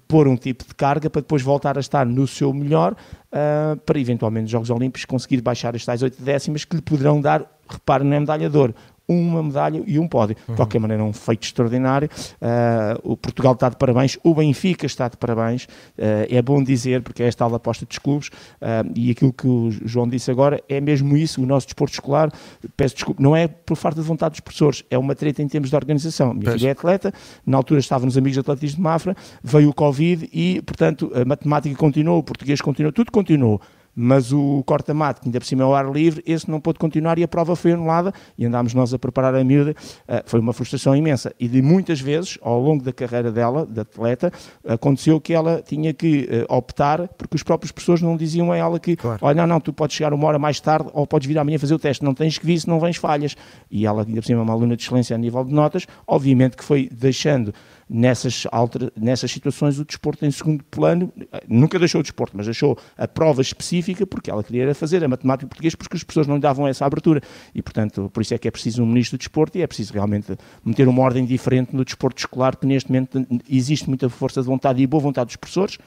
pôr 0.07 0.28
um 0.28 0.37
tipo 0.37 0.64
de 0.66 0.75
carga 0.75 1.09
para 1.09 1.23
depois 1.23 1.42
voltar 1.42 1.76
a 1.76 1.80
estar 1.80 2.04
no 2.04 2.26
seu 2.26 2.52
melhor, 2.52 2.92
uh, 2.92 3.76
para 3.80 3.99
eventualmente 3.99 4.42
nos 4.42 4.50
Jogos 4.50 4.71
Olímpicos 4.71 5.04
conseguir 5.04 5.40
baixar 5.40 5.75
as 5.75 5.85
tais 5.85 6.02
8 6.02 6.23
décimas 6.23 6.64
que 6.64 6.76
lhe 6.76 6.83
poderão 6.83 7.21
dar, 7.21 7.45
repare, 7.69 8.04
não 8.04 8.16
é 8.16 8.21
medalha 8.21 8.50
de 8.50 8.57
ouro, 8.57 8.75
uma 9.14 9.42
medalha 9.42 9.82
e 9.86 9.98
um 9.98 10.06
pódio. 10.06 10.36
De 10.48 10.54
qualquer 10.54 10.78
maneira, 10.78 11.02
um 11.02 11.12
feito 11.12 11.44
extraordinário. 11.44 12.08
Uh, 12.40 13.12
o 13.12 13.16
Portugal 13.16 13.54
está 13.54 13.68
de 13.68 13.76
parabéns, 13.76 14.18
o 14.22 14.34
Benfica 14.34 14.86
está 14.86 15.08
de 15.08 15.16
parabéns. 15.16 15.64
Uh, 15.64 16.26
é 16.28 16.40
bom 16.40 16.62
dizer, 16.62 17.02
porque 17.02 17.22
é 17.22 17.26
esta 17.26 17.44
aula 17.44 17.56
aposta 17.56 17.84
dos 17.84 17.98
clubes, 17.98 18.28
uh, 18.28 18.90
e 18.94 19.10
aquilo 19.10 19.32
que 19.32 19.46
o 19.46 19.70
João 19.84 20.08
disse 20.08 20.30
agora 20.30 20.62
é 20.68 20.80
mesmo 20.80 21.16
isso. 21.16 21.42
O 21.42 21.46
nosso 21.46 21.66
desporto 21.66 21.94
escolar, 21.94 22.32
peço 22.76 22.94
desculpa, 22.94 23.22
não 23.22 23.34
é 23.34 23.48
por 23.48 23.76
falta 23.76 24.00
de 24.00 24.06
vontade 24.06 24.32
dos 24.32 24.40
professores, 24.40 24.84
é 24.90 24.98
uma 24.98 25.14
treta 25.14 25.42
em 25.42 25.48
termos 25.48 25.70
de 25.70 25.76
organização. 25.76 26.34
Minha 26.34 26.52
filha 26.52 26.68
é 26.68 26.70
atleta, 26.72 27.12
na 27.46 27.56
altura 27.56 27.80
estava 27.80 28.04
nos 28.04 28.16
Amigos 28.16 28.34
de 28.34 28.40
Atletismo 28.40 28.76
de 28.76 28.82
Mafra, 28.82 29.16
veio 29.42 29.70
o 29.70 29.74
Covid 29.74 30.28
e, 30.32 30.62
portanto, 30.62 31.10
a 31.14 31.24
matemática 31.24 31.74
continuou, 31.76 32.18
o 32.18 32.22
português 32.22 32.60
continuou, 32.60 32.92
tudo 32.92 33.10
continuou 33.10 33.60
mas 33.94 34.32
o 34.32 34.62
corta-mato, 34.64 35.20
que 35.20 35.28
ainda 35.28 35.38
por 35.38 35.47
cima 35.47 35.62
é 35.62 35.64
ao 35.64 35.75
ar 35.75 35.90
livre, 35.90 36.23
esse 36.26 36.50
não 36.50 36.61
pôde 36.61 36.78
continuar 36.78 37.18
e 37.18 37.23
a 37.23 37.28
prova 37.28 37.56
foi 37.56 37.73
anulada 37.73 38.12
e 38.38 38.47
andámos 38.47 38.75
nós 38.75 38.94
a 38.94 38.99
preparar 38.99 39.35
a 39.35 39.44
miúda. 39.44 39.73
Uh, 39.73 40.23
foi 40.26 40.40
uma 40.40 40.52
frustração 40.52 40.94
imensa. 40.94 41.35
E 41.38 41.49
de 41.49 41.61
muitas 41.61 42.00
vezes, 42.00 42.38
ao 42.40 42.61
longo 42.61 42.82
da 42.82 42.92
carreira 42.92 43.30
dela, 43.30 43.66
da 43.66 43.82
atleta, 43.82 44.32
aconteceu 44.66 45.20
que 45.20 45.32
ela 45.32 45.62
tinha 45.62 45.92
que 45.92 46.28
uh, 46.49 46.54
optar, 46.54 47.09
porque 47.09 47.37
os 47.37 47.42
próprios 47.42 47.73
professores 47.73 48.02
não 48.02 48.16
diziam 48.16 48.52
a 48.52 48.56
ela 48.56 48.78
que, 48.78 48.97
claro. 48.97 49.18
olha, 49.20 49.35
não, 49.35 49.47
não, 49.47 49.61
tu 49.61 49.73
podes 49.73 49.97
chegar 49.97 50.12
uma 50.12 50.26
hora 50.26 50.38
mais 50.38 50.61
tarde 50.61 50.88
ou 50.92 51.06
podes 51.06 51.26
vir 51.26 51.38
amanhã 51.38 51.59
fazer 51.59 51.75
o 51.75 51.78
teste, 51.78 52.04
não 52.04 52.14
tens 52.14 52.38
que 52.38 52.47
vir 52.47 52.59
se 52.59 52.68
não 52.68 52.80
vens 52.80 52.97
falhas. 52.97 53.37
E 53.70 53.87
ela, 53.87 54.02
ainda 54.02 54.20
por 54.20 54.26
cima, 54.26 54.40
é 54.40 54.42
uma 54.42 54.52
aluna 54.52 54.76
de 54.76 54.82
excelência 54.82 55.14
a 55.14 55.18
nível 55.18 55.44
de 55.44 55.52
notas, 55.52 55.87
obviamente 56.06 56.56
que 56.56 56.64
foi 56.64 56.88
deixando 56.90 57.52
nessas, 57.92 58.47
alter, 58.52 58.92
nessas 58.97 59.32
situações 59.32 59.80
o 59.80 59.85
desporto 59.85 60.25
em 60.25 60.30
segundo 60.30 60.62
plano, 60.64 61.12
nunca 61.49 61.76
deixou 61.76 62.00
o 62.00 62.02
desporto, 62.02 62.37
mas 62.37 62.47
deixou 62.47 62.78
a 62.97 63.09
prova 63.09 63.42
específica 63.42 64.06
porque 64.06 64.30
ela 64.30 64.44
queria 64.44 64.73
fazer 64.75 65.02
a 65.02 65.09
matemática 65.09 65.49
português 65.49 65.75
porque 65.75 65.97
as 65.97 66.04
pessoas 66.04 66.28
não 66.28 66.37
lhe 66.37 66.40
davam 66.40 66.68
essa 66.68 66.87
abertura 66.87 67.20
e 67.52 67.61
portanto 67.61 68.09
por 68.12 68.20
isso 68.20 68.32
é 68.32 68.38
que 68.38 68.47
é 68.47 68.50
preciso 68.50 68.85
um 68.85 68.87
ministro 68.87 69.18
do 69.18 69.20
desporto 69.20 69.59
e 69.59 69.62
é 69.62 69.66
preciso 69.66 69.92
realmente 69.92 70.37
meter 70.64 70.87
uma 70.87 71.02
ordem 71.02 71.25
diferente 71.25 71.75
no 71.75 71.85
desporto 71.85 72.18
escolar 72.18 72.56
que 72.56 72.66
neste 72.66 72.90
momento 72.90 73.26
existe 73.49 73.88
muita 73.88 74.09
força 74.09 74.40
de 74.40 74.47
vontade 74.47 74.80
e 74.80 74.87
boa 74.87 75.02
vontade 75.02 75.26
dos 75.26 75.37
professores 75.37 75.78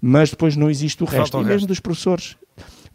mas 0.00 0.30
depois 0.30 0.56
não 0.56 0.70
existe 0.70 1.02
o 1.02 1.06
resto, 1.06 1.36
e 1.38 1.40
mesmo 1.40 1.52
resto. 1.52 1.66
dos 1.66 1.80
professores 1.80 2.36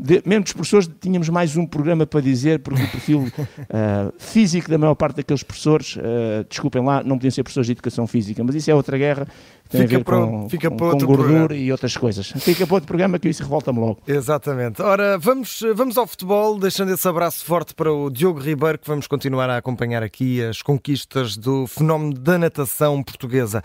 de, 0.03 0.21
mesmo 0.25 0.43
dos 0.43 0.51
professores, 0.51 0.89
tínhamos 0.99 1.29
mais 1.29 1.55
um 1.55 1.65
programa 1.65 2.05
para 2.05 2.19
dizer, 2.19 2.59
porque 2.59 2.83
o 2.83 2.91
perfil 2.91 3.19
uh, 3.21 4.13
físico 4.19 4.69
da 4.69 4.77
maior 4.77 4.95
parte 4.95 5.15
daqueles 5.15 5.43
professores, 5.43 5.95
uh, 5.95 6.43
desculpem 6.49 6.83
lá, 6.83 7.01
não 7.01 7.15
podiam 7.15 7.31
ser 7.31 7.41
professores 7.41 7.67
de 7.67 7.71
educação 7.71 8.05
física, 8.05 8.43
mas 8.43 8.53
isso 8.53 8.69
é 8.69 8.75
outra 8.75 8.97
guerra 8.97 9.25
tem 9.73 9.81
fica 9.81 9.95
a 9.95 9.97
ver 9.97 10.03
para, 10.03 10.17
com, 10.17 10.49
fica 10.49 10.69
com, 10.69 10.77
com 10.77 10.85
gordura 10.91 11.17
programa. 11.17 11.55
e 11.55 11.71
outras 11.71 11.97
coisas. 11.97 12.27
Fica 12.27 12.65
para 12.65 12.75
outro 12.75 12.87
programa 12.87 13.17
que 13.17 13.27
isso 13.27 13.41
revolta-me 13.41 13.79
logo. 13.79 13.97
Exatamente. 14.07 14.81
Ora, 14.81 15.17
vamos, 15.17 15.63
vamos 15.73 15.97
ao 15.97 16.05
futebol, 16.05 16.59
deixando 16.59 16.93
esse 16.93 17.07
abraço 17.07 17.43
forte 17.43 17.73
para 17.73 17.91
o 17.91 18.09
Diogo 18.09 18.39
Ribeiro, 18.39 18.77
que 18.77 18.87
vamos 18.87 19.07
continuar 19.07 19.49
a 19.49 19.57
acompanhar 19.57 20.03
aqui 20.03 20.43
as 20.43 20.61
conquistas 20.61 21.35
do 21.35 21.65
fenómeno 21.65 22.13
da 22.13 22.37
natação 22.37 23.01
portuguesa. 23.01 23.61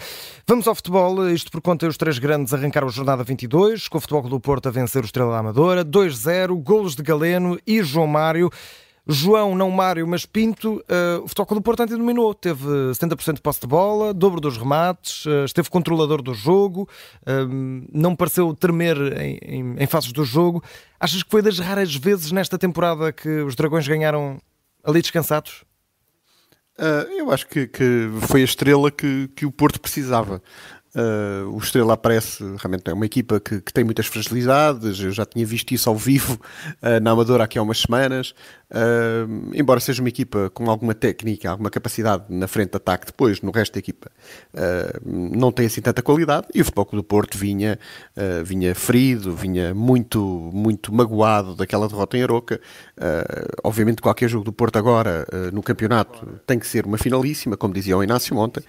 Vamos 0.46 0.66
ao 0.66 0.74
futebol, 0.74 1.28
isto 1.28 1.50
por 1.50 1.60
conta 1.60 1.86
os 1.86 1.96
três 1.96 2.18
grandes 2.18 2.54
arrancaram 2.54 2.88
a 2.88 2.90
jornada 2.90 3.22
22, 3.22 3.88
com 3.88 3.98
o 3.98 4.00
Futebol 4.00 4.22
do 4.22 4.40
Porto 4.40 4.68
a 4.68 4.70
vencer 4.70 5.02
o 5.02 5.04
Estrela 5.04 5.32
da 5.32 5.38
Amadora, 5.38 5.84
2-0, 5.84 6.60
golos 6.62 6.96
de 6.96 7.02
Galeno 7.02 7.58
e 7.66 7.82
João 7.82 8.06
Mário. 8.06 8.50
João, 9.08 9.56
não 9.56 9.70
Mário, 9.70 10.06
mas 10.06 10.26
Pinto, 10.26 10.76
uh, 10.76 11.24
o 11.24 11.28
Futebol 11.28 11.56
do 11.56 11.62
Porto 11.62 11.80
antes 11.80 11.96
dominou. 11.96 12.34
Teve 12.34 12.66
70% 12.92 13.36
de 13.36 13.40
posse 13.40 13.60
de 13.60 13.66
bola, 13.66 14.12
dobro 14.12 14.38
dos 14.38 14.58
remates, 14.58 15.24
uh, 15.24 15.46
esteve 15.46 15.70
controlador 15.70 16.20
do 16.20 16.34
jogo, 16.34 16.86
uh, 17.22 17.86
não 17.90 18.14
pareceu 18.14 18.52
tremer 18.52 18.98
em, 19.18 19.38
em, 19.42 19.76
em 19.78 19.86
fases 19.86 20.12
do 20.12 20.24
jogo. 20.24 20.62
Achas 21.00 21.22
que 21.22 21.30
foi 21.30 21.40
das 21.40 21.58
raras 21.58 21.94
vezes 21.94 22.30
nesta 22.32 22.58
temporada 22.58 23.10
que 23.10 23.28
os 23.40 23.56
Dragões 23.56 23.88
ganharam 23.88 24.38
ali 24.84 25.00
descansados? 25.00 25.64
eu 27.18 27.32
acho 27.32 27.44
que, 27.48 27.66
que, 27.66 28.08
foi 28.28 28.42
a 28.42 28.44
estrela 28.44 28.88
que, 28.88 29.28
que 29.34 29.44
o 29.44 29.50
Porto 29.50 29.80
precisava. 29.80 30.40
Uh, 30.94 31.54
o 31.54 31.58
Estrela 31.58 31.92
aparece, 31.92 32.42
realmente 32.56 32.90
é 32.90 32.94
uma 32.94 33.04
equipa 33.04 33.38
que, 33.38 33.60
que, 33.60 33.72
tem 33.72 33.84
muitas 33.84 34.06
fragilidades. 34.06 34.98
Eu 34.98 35.12
já 35.12 35.26
tinha 35.26 35.44
visto 35.44 35.72
isso 35.72 35.88
ao 35.88 35.94
vivo 35.94 36.34
uh, 36.82 37.00
na 37.02 37.10
Amadora 37.10 37.44
aqui 37.44 37.58
há 37.58 37.62
umas 37.62 37.78
semanas. 37.78 38.34
Uh, 38.70 39.50
embora 39.54 39.80
seja 39.80 40.02
uma 40.02 40.08
equipa 40.08 40.50
com 40.50 40.70
alguma 40.70 40.94
técnica, 40.94 41.50
alguma 41.50 41.70
capacidade 41.70 42.24
na 42.28 42.46
frente 42.46 42.70
de 42.70 42.76
ataque, 42.76 43.06
depois 43.06 43.40
no 43.40 43.50
resto 43.50 43.72
da 43.72 43.78
equipa 43.78 44.10
não 45.04 45.50
tem 45.50 45.66
assim 45.66 45.80
tanta 45.80 46.02
qualidade. 46.02 46.46
E 46.54 46.60
o 46.60 46.64
Futebol 46.64 46.88
do 46.92 47.04
Porto 47.04 47.38
vinha, 47.38 47.78
vinha 48.44 48.74
ferido, 48.74 49.34
vinha 49.34 49.74
muito, 49.74 50.50
muito 50.52 50.92
magoado 50.94 51.54
daquela 51.54 51.88
derrota 51.88 52.16
em 52.16 52.22
Aroca. 52.22 52.60
obviamente, 53.64 54.02
qualquer 54.02 54.28
jogo 54.28 54.44
do 54.44 54.52
Porto 54.52 54.76
agora 54.76 55.26
no 55.52 55.62
campeonato 55.62 56.26
tem 56.46 56.58
que 56.58 56.66
ser 56.66 56.86
uma 56.86 56.98
finalíssima, 56.98 57.56
como 57.56 57.72
dizia 57.72 57.96
o 57.96 58.02
Inácio 58.02 58.36
ontem. 58.36 58.62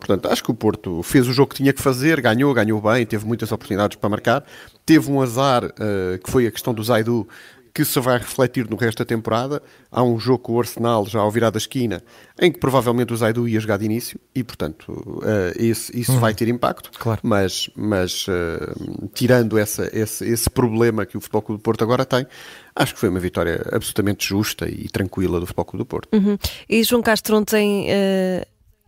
Portanto, 0.00 0.32
acho 0.32 0.42
que 0.42 0.50
o 0.50 0.54
Porto 0.54 1.02
fez 1.02 1.28
o 1.28 1.32
jogo 1.32 1.50
que 1.50 1.56
tinha 1.56 1.72
que 1.74 1.82
fazer, 1.82 2.20
ganhou, 2.22 2.52
ganhou 2.54 2.80
bem, 2.80 3.04
teve 3.04 3.26
muitas 3.26 3.52
oportunidades 3.52 3.98
para 3.98 4.08
marcar. 4.08 4.44
Teve 4.86 5.10
um 5.10 5.20
azar, 5.20 5.64
uh, 5.64 6.18
que 6.24 6.30
foi 6.30 6.46
a 6.46 6.50
questão 6.50 6.72
do 6.72 6.82
Zaidu, 6.82 7.28
que 7.72 7.84
se 7.84 7.98
vai 8.00 8.18
refletir 8.18 8.68
no 8.68 8.76
resto 8.76 8.98
da 8.98 9.04
temporada. 9.04 9.62
Há 9.90 10.02
um 10.02 10.18
jogo 10.18 10.38
com 10.38 10.52
o 10.54 10.58
Arsenal 10.58 11.06
já 11.06 11.20
ao 11.20 11.30
virar 11.30 11.50
da 11.50 11.58
esquina, 11.58 12.02
em 12.40 12.50
que 12.50 12.58
provavelmente 12.58 13.12
o 13.12 13.16
Zaidu 13.16 13.48
ia 13.48 13.60
jogar 13.60 13.78
de 13.78 13.84
início 13.84 14.18
e, 14.34 14.42
portanto, 14.42 14.90
uh, 14.90 15.52
esse, 15.56 15.98
isso 15.98 16.18
vai 16.18 16.34
ter 16.34 16.48
impacto. 16.48 16.90
Claro. 16.98 17.20
Mas, 17.22 17.70
mas 17.76 18.26
uh, 18.28 19.08
tirando 19.14 19.58
essa, 19.58 19.88
esse, 19.92 20.24
esse 20.26 20.50
problema 20.50 21.06
que 21.06 21.16
o 21.16 21.20
Futebol 21.20 21.42
Clube 21.42 21.60
do 21.60 21.62
Porto 21.62 21.84
agora 21.84 22.04
tem, 22.04 22.26
acho 22.74 22.94
que 22.94 23.00
foi 23.00 23.08
uma 23.08 23.20
vitória 23.20 23.66
absolutamente 23.72 24.26
justa 24.26 24.68
e 24.68 24.88
tranquila 24.88 25.40
do 25.40 25.46
Futebol 25.46 25.64
Clube 25.64 25.84
do 25.84 25.86
Porto. 25.86 26.08
Uhum. 26.12 26.38
E 26.68 26.82
João 26.82 27.02
Castro 27.02 27.36
ontem 27.36 27.86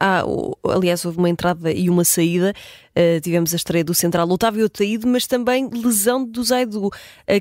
há, 0.02 0.24
aliás, 0.68 1.04
houve 1.04 1.18
uma 1.18 1.30
entrada 1.30 1.70
e 1.70 1.88
uma 1.88 2.04
saída. 2.04 2.52
Uh, 2.90 3.20
tivemos 3.20 3.52
a 3.52 3.56
estreia 3.56 3.84
do 3.84 3.94
Central 3.94 4.28
Otávio 4.28 4.66
Otaíde, 4.66 5.06
mas 5.06 5.26
também 5.26 5.70
lesão 5.72 6.24
do 6.24 6.42
Zaidu. 6.42 6.86
Uh, 6.86 6.90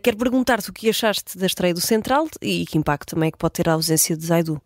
quero 0.01 0.18
perguntar-te 0.18 0.70
o 0.70 0.74
que 0.74 0.89
achaste 0.89 1.38
da 1.38 1.48
estreia 1.48 1.74
do 1.74 1.82
Central 1.82 2.27
e 2.41 2.65
que 2.65 2.77
impacto 2.77 3.15
também 3.15 3.30
é 3.30 3.32
que 3.32 3.38
pode 3.38 3.53
ter 3.53 3.68
a 3.68 3.74
ausência 3.74 4.15
de 4.15 4.25
Zaidu. 4.25 4.62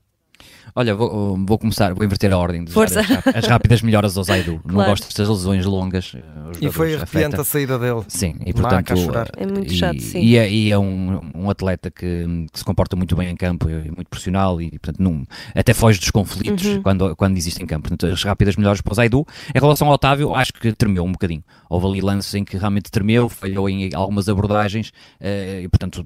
Olha, 0.78 0.94
vou, 0.94 1.38
vou, 1.46 1.58
começar, 1.58 1.94
vou 1.94 2.04
inverter 2.04 2.34
a 2.34 2.38
ordem 2.38 2.66
de 2.66 2.72
Força. 2.72 3.00
As, 3.00 3.36
as, 3.36 3.46
rápidas 3.46 3.82
melhoras 3.82 4.18
ao 4.18 4.24
Zaidu. 4.24 4.60
Claro. 4.66 4.78
Não 4.78 4.86
gosto 4.86 5.04
destas 5.06 5.30
lesões 5.30 5.66
longas. 5.66 6.16
E 6.60 6.70
foi 6.70 6.96
arrepiante 6.96 7.40
a 7.40 7.44
saída 7.44 7.80
dele. 7.80 8.02
Sim, 8.08 8.36
e 8.46 8.54
portanto. 8.54 8.94
É 9.38 9.46
muito 9.46 9.74
chato, 9.74 10.02
sim. 10.02 10.20
E 10.20 10.38
é, 10.38 10.50
e 10.50 10.72
é 10.72 10.78
um, 10.78 11.22
um, 11.34 11.50
atleta 11.50 11.90
que, 11.90 12.26
que, 12.52 12.60
se 12.60 12.66
comporta 12.66 12.96
muito 12.96 13.16
bem 13.16 13.30
em 13.30 13.36
campo, 13.36 13.70
é 13.70 13.84
muito 13.84 14.08
profissional 14.10 14.62
e, 14.62 14.72
portanto, 14.72 15.00
não, 15.00 15.24
até 15.54 15.74
foge 15.74 16.00
dos 16.00 16.12
conflitos 16.12 16.66
uhum. 16.66 16.82
quando, 16.82 17.16
quando 17.16 17.38
existe 17.38 17.64
em 17.64 17.66
campo. 17.66 17.88
Portanto, 17.88 18.12
as 18.12 18.24
rápidas 18.24 18.56
melhoras 18.58 18.82
para 18.82 18.92
o 18.92 18.96
Zaidu. 18.96 19.26
Em 19.54 19.60
relação 19.60 19.88
ao 19.88 19.94
Otávio, 19.94 20.34
acho 20.36 20.54
que 20.54 20.74
tremeu 20.74 21.04
um 21.04 21.12
bocadinho. 21.12 21.44
Houve 21.70 21.88
ali 21.88 22.02
lances 22.02 22.34
em 22.34 22.44
que 22.44 22.58
realmente 22.58 22.92
tremeu, 22.92 23.30
falhou 23.30 23.70
em 23.70 23.94
algumas 23.94 24.28
abordagens 24.28 24.90
uh, 24.90 25.62
e, 25.64 25.70
portanto, 25.70 26.04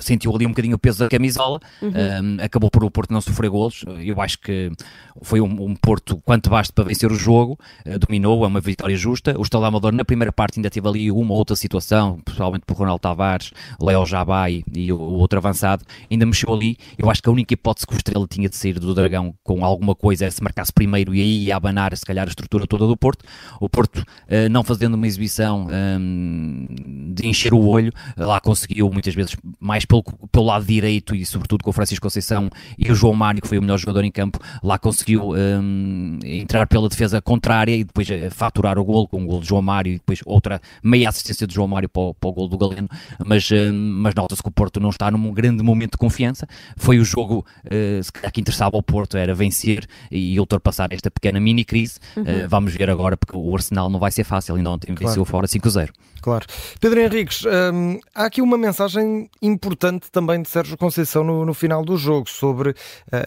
sentiu 0.00 0.34
ali 0.34 0.46
um 0.46 0.50
bocadinho 0.50 0.74
o 0.74 0.78
peso 0.78 0.98
da 0.98 1.08
camisola. 1.08 1.60
Uhum. 1.80 1.90
Uh, 1.90 2.42
acabou 2.42 2.70
por 2.70 2.82
o 2.82 2.90
Porto 2.90 3.12
não 3.12 3.20
sofrer 3.20 3.48
golos. 3.68 3.84
Eu 4.04 4.20
acho 4.20 4.38
que 4.38 4.72
foi 5.22 5.40
um, 5.40 5.64
um 5.64 5.74
Porto 5.74 6.20
quanto 6.24 6.50
basta 6.50 6.72
para 6.72 6.84
vencer 6.84 7.10
o 7.10 7.14
jogo, 7.14 7.58
uh, 7.86 7.98
dominou, 7.98 8.44
é 8.44 8.46
uma 8.46 8.60
vitória 8.60 8.96
justa. 8.96 9.38
O 9.38 9.42
Estoril 9.42 9.66
Amador 9.66 9.92
na 9.92 10.04
primeira 10.04 10.32
parte 10.32 10.58
ainda 10.58 10.70
teve 10.70 10.86
ali 10.88 11.10
uma 11.10 11.34
outra 11.34 11.56
situação, 11.56 12.20
principalmente 12.24 12.62
por 12.66 12.76
Ronaldo 12.76 13.00
Tavares, 13.00 13.52
Léo 13.80 14.04
Jabai 14.06 14.64
e 14.72 14.92
o, 14.92 14.98
outro 14.98 15.38
avançado, 15.38 15.84
ainda 16.10 16.26
mexeu 16.26 16.52
ali. 16.52 16.76
Eu 16.96 17.10
acho 17.10 17.22
que 17.22 17.28
a 17.28 17.32
única 17.32 17.54
hipótese 17.54 17.86
que 17.86 17.94
o 17.94 17.96
Estrela 17.96 18.26
tinha 18.28 18.48
de 18.48 18.56
sair 18.56 18.78
do 18.78 18.94
Dragão 18.94 19.34
com 19.42 19.64
alguma 19.64 19.94
coisa 19.94 20.24
era 20.24 20.30
se 20.30 20.42
marcasse 20.42 20.72
primeiro 20.72 21.14
e 21.14 21.20
aí 21.20 21.44
ia 21.44 21.56
abanar, 21.56 21.96
se 21.96 22.04
calhar, 22.04 22.26
a 22.26 22.28
estrutura 22.28 22.66
toda 22.66 22.86
do 22.86 22.96
Porto. 22.96 23.24
O 23.60 23.68
Porto, 23.68 23.98
uh, 23.98 24.48
não 24.50 24.62
fazendo 24.62 24.94
uma 24.94 25.06
exibição 25.06 25.68
um, 26.00 26.66
de 27.14 27.26
encher 27.26 27.52
o 27.52 27.64
olho, 27.66 27.92
lá 28.16 28.40
conseguiu 28.40 28.90
muitas 28.90 29.14
vezes 29.14 29.36
mais 29.58 29.84
pelo, 29.84 30.02
pelo 30.30 30.46
lado 30.46 30.64
direito 30.64 31.14
e 31.14 31.24
sobretudo 31.26 31.64
com 31.64 31.70
o 31.70 31.72
Francisco 31.72 32.02
Conceição 32.02 32.50
e 32.78 32.90
o 32.90 32.94
João 32.94 33.14
Mário, 33.14 33.42
que 33.42 33.48
foi 33.48 33.57
foi 33.58 33.60
o 33.60 33.62
melhor 33.62 33.78
jogador 33.78 34.04
em 34.04 34.10
campo, 34.10 34.38
lá 34.62 34.78
conseguiu 34.78 35.32
um, 35.34 36.18
entrar 36.24 36.66
pela 36.66 36.88
defesa 36.88 37.20
contrária 37.20 37.74
e 37.74 37.84
depois 37.84 38.08
uh, 38.08 38.30
faturar 38.30 38.78
o 38.78 38.84
gol 38.84 39.08
com 39.08 39.22
o 39.22 39.26
gol 39.26 39.40
de 39.40 39.48
João 39.48 39.62
Mário 39.62 39.92
e 39.92 39.94
depois 39.96 40.20
outra 40.24 40.60
meia 40.82 41.08
assistência 41.08 41.46
de 41.46 41.54
João 41.54 41.66
Mário 41.68 41.88
para 41.88 42.02
o, 42.02 42.14
para 42.14 42.30
o 42.30 42.32
gol 42.32 42.48
do 42.48 42.56
Galeno, 42.56 42.88
mas, 43.24 43.50
uh, 43.50 43.72
mas 43.72 44.14
nota-se 44.14 44.42
que 44.42 44.48
o 44.48 44.52
Porto 44.52 44.80
não 44.80 44.90
está 44.90 45.10
num 45.10 45.32
grande 45.32 45.62
momento 45.62 45.92
de 45.92 45.98
confiança. 45.98 46.46
Foi 46.76 46.98
o 46.98 47.04
jogo 47.04 47.44
uh, 47.66 48.02
se 48.02 48.12
calhar 48.12 48.32
que 48.32 48.40
interessava 48.40 48.76
ao 48.76 48.82
Porto, 48.82 49.16
era 49.16 49.34
vencer 49.34 49.86
e 50.10 50.38
ultrapassar 50.38 50.88
esta 50.92 51.10
pequena 51.10 51.40
mini 51.40 51.64
crise. 51.64 51.98
Uhum. 52.16 52.22
Uh, 52.22 52.48
vamos 52.48 52.74
ver 52.74 52.88
agora, 52.88 53.16
porque 53.16 53.36
o 53.36 53.54
Arsenal 53.54 53.90
não 53.90 53.98
vai 53.98 54.10
ser 54.10 54.24
fácil, 54.24 54.54
ainda 54.54 54.70
ontem 54.70 54.94
claro. 54.94 55.08
venceu 55.08 55.24
fora 55.24 55.46
5-0. 55.46 55.90
Claro. 56.20 56.46
Pedro 56.80 57.00
Henriques, 57.00 57.44
hum, 57.44 57.98
há 58.14 58.24
aqui 58.24 58.42
uma 58.42 58.58
mensagem 58.58 59.30
importante 59.40 60.10
também 60.10 60.42
de 60.42 60.48
Sérgio 60.48 60.76
Conceição 60.76 61.22
no, 61.22 61.44
no 61.44 61.54
final 61.54 61.84
do 61.84 61.96
jogo 61.96 62.28
sobre 62.28 62.70
uh, 62.70 62.74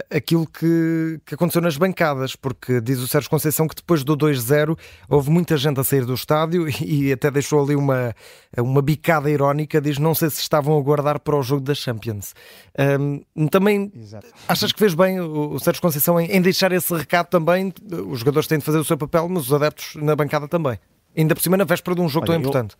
aquilo 0.09 0.45
que, 0.45 1.19
que 1.25 1.35
aconteceu 1.35 1.61
nas 1.61 1.77
bancadas, 1.77 2.35
porque 2.35 2.81
diz 2.81 2.99
o 2.99 3.07
Sérgio 3.07 3.29
Conceição 3.29 3.67
que 3.67 3.75
depois 3.75 4.03
do 4.03 4.17
2-0 4.17 4.77
houve 5.09 5.29
muita 5.29 5.57
gente 5.57 5.79
a 5.79 5.83
sair 5.83 6.05
do 6.05 6.13
estádio 6.13 6.67
e 6.83 7.11
até 7.11 7.31
deixou 7.31 7.63
ali 7.63 7.75
uma, 7.75 8.13
uma 8.57 8.81
bicada 8.81 9.29
irónica, 9.29 9.79
diz 9.79 9.97
não 9.97 10.13
sei 10.13 10.29
se 10.29 10.41
estavam 10.41 10.77
a 10.77 10.81
guardar 10.81 11.19
para 11.19 11.35
o 11.35 11.41
jogo 11.41 11.61
da 11.61 11.73
Champions. 11.73 12.33
Um, 13.37 13.47
também 13.47 13.91
Exato. 13.95 14.27
achas 14.47 14.71
que 14.71 14.79
fez 14.79 14.93
bem 14.93 15.19
o, 15.19 15.53
o 15.53 15.59
Sérgio 15.59 15.81
Conceição 15.81 16.19
em, 16.19 16.25
em 16.31 16.41
deixar 16.41 16.71
esse 16.71 16.93
recado 16.93 17.27
também? 17.27 17.73
Os 18.07 18.19
jogadores 18.19 18.47
têm 18.47 18.57
de 18.57 18.65
fazer 18.65 18.79
o 18.79 18.83
seu 18.83 18.97
papel, 18.97 19.27
mas 19.29 19.43
os 19.43 19.53
adeptos 19.53 19.95
na 19.95 20.15
bancada 20.15 20.47
também. 20.47 20.77
Ainda 21.15 21.35
por 21.35 21.41
cima 21.41 21.57
na 21.57 21.63
véspera 21.63 21.95
de 21.95 22.01
um 22.01 22.09
jogo 22.09 22.25
Olha, 22.25 22.33
tão 22.33 22.41
importante. 22.41 22.75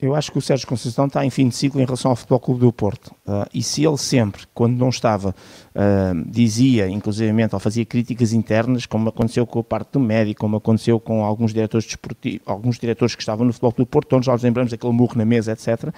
Eu, 0.00 0.08
eu, 0.08 0.14
acho 0.14 0.32
que 0.32 0.38
o 0.38 0.42
Sérgio 0.42 0.66
Conceição 0.66 1.06
está 1.06 1.24
em 1.24 1.30
fim 1.30 1.48
de 1.48 1.54
ciclo 1.54 1.80
em 1.80 1.84
relação 1.84 2.10
ao 2.10 2.16
Futebol 2.16 2.40
Clube 2.40 2.60
do 2.60 2.72
Porto. 2.72 3.14
Uh, 3.26 3.46
e 3.54 3.62
se 3.62 3.84
ele 3.84 3.96
sempre, 3.96 4.42
quando 4.52 4.76
não 4.76 4.88
estava, 4.88 5.30
uh, 5.30 6.30
dizia, 6.30 6.88
inclusivamente, 6.88 7.54
ou 7.54 7.60
fazia 7.60 7.84
críticas 7.84 8.32
internas, 8.32 8.86
como 8.86 9.08
aconteceu 9.08 9.46
com 9.46 9.60
a 9.60 9.64
parte 9.64 9.92
do 9.92 10.00
médico, 10.00 10.40
como 10.40 10.56
aconteceu 10.56 10.98
com 10.98 11.24
alguns 11.24 11.52
diretores 11.52 11.86
desportivos, 11.86 12.40
alguns 12.46 12.78
diretores 12.78 13.14
que 13.14 13.22
estavam 13.22 13.46
no 13.46 13.52
Futebol 13.52 13.72
Clube 13.72 13.88
do 13.88 13.90
Porto, 13.90 14.08
todos 14.08 14.26
nós 14.26 14.42
lembramos 14.42 14.72
daquele 14.72 14.92
murro 14.92 15.16
na 15.16 15.24
mesa, 15.24 15.52
etc., 15.52 15.94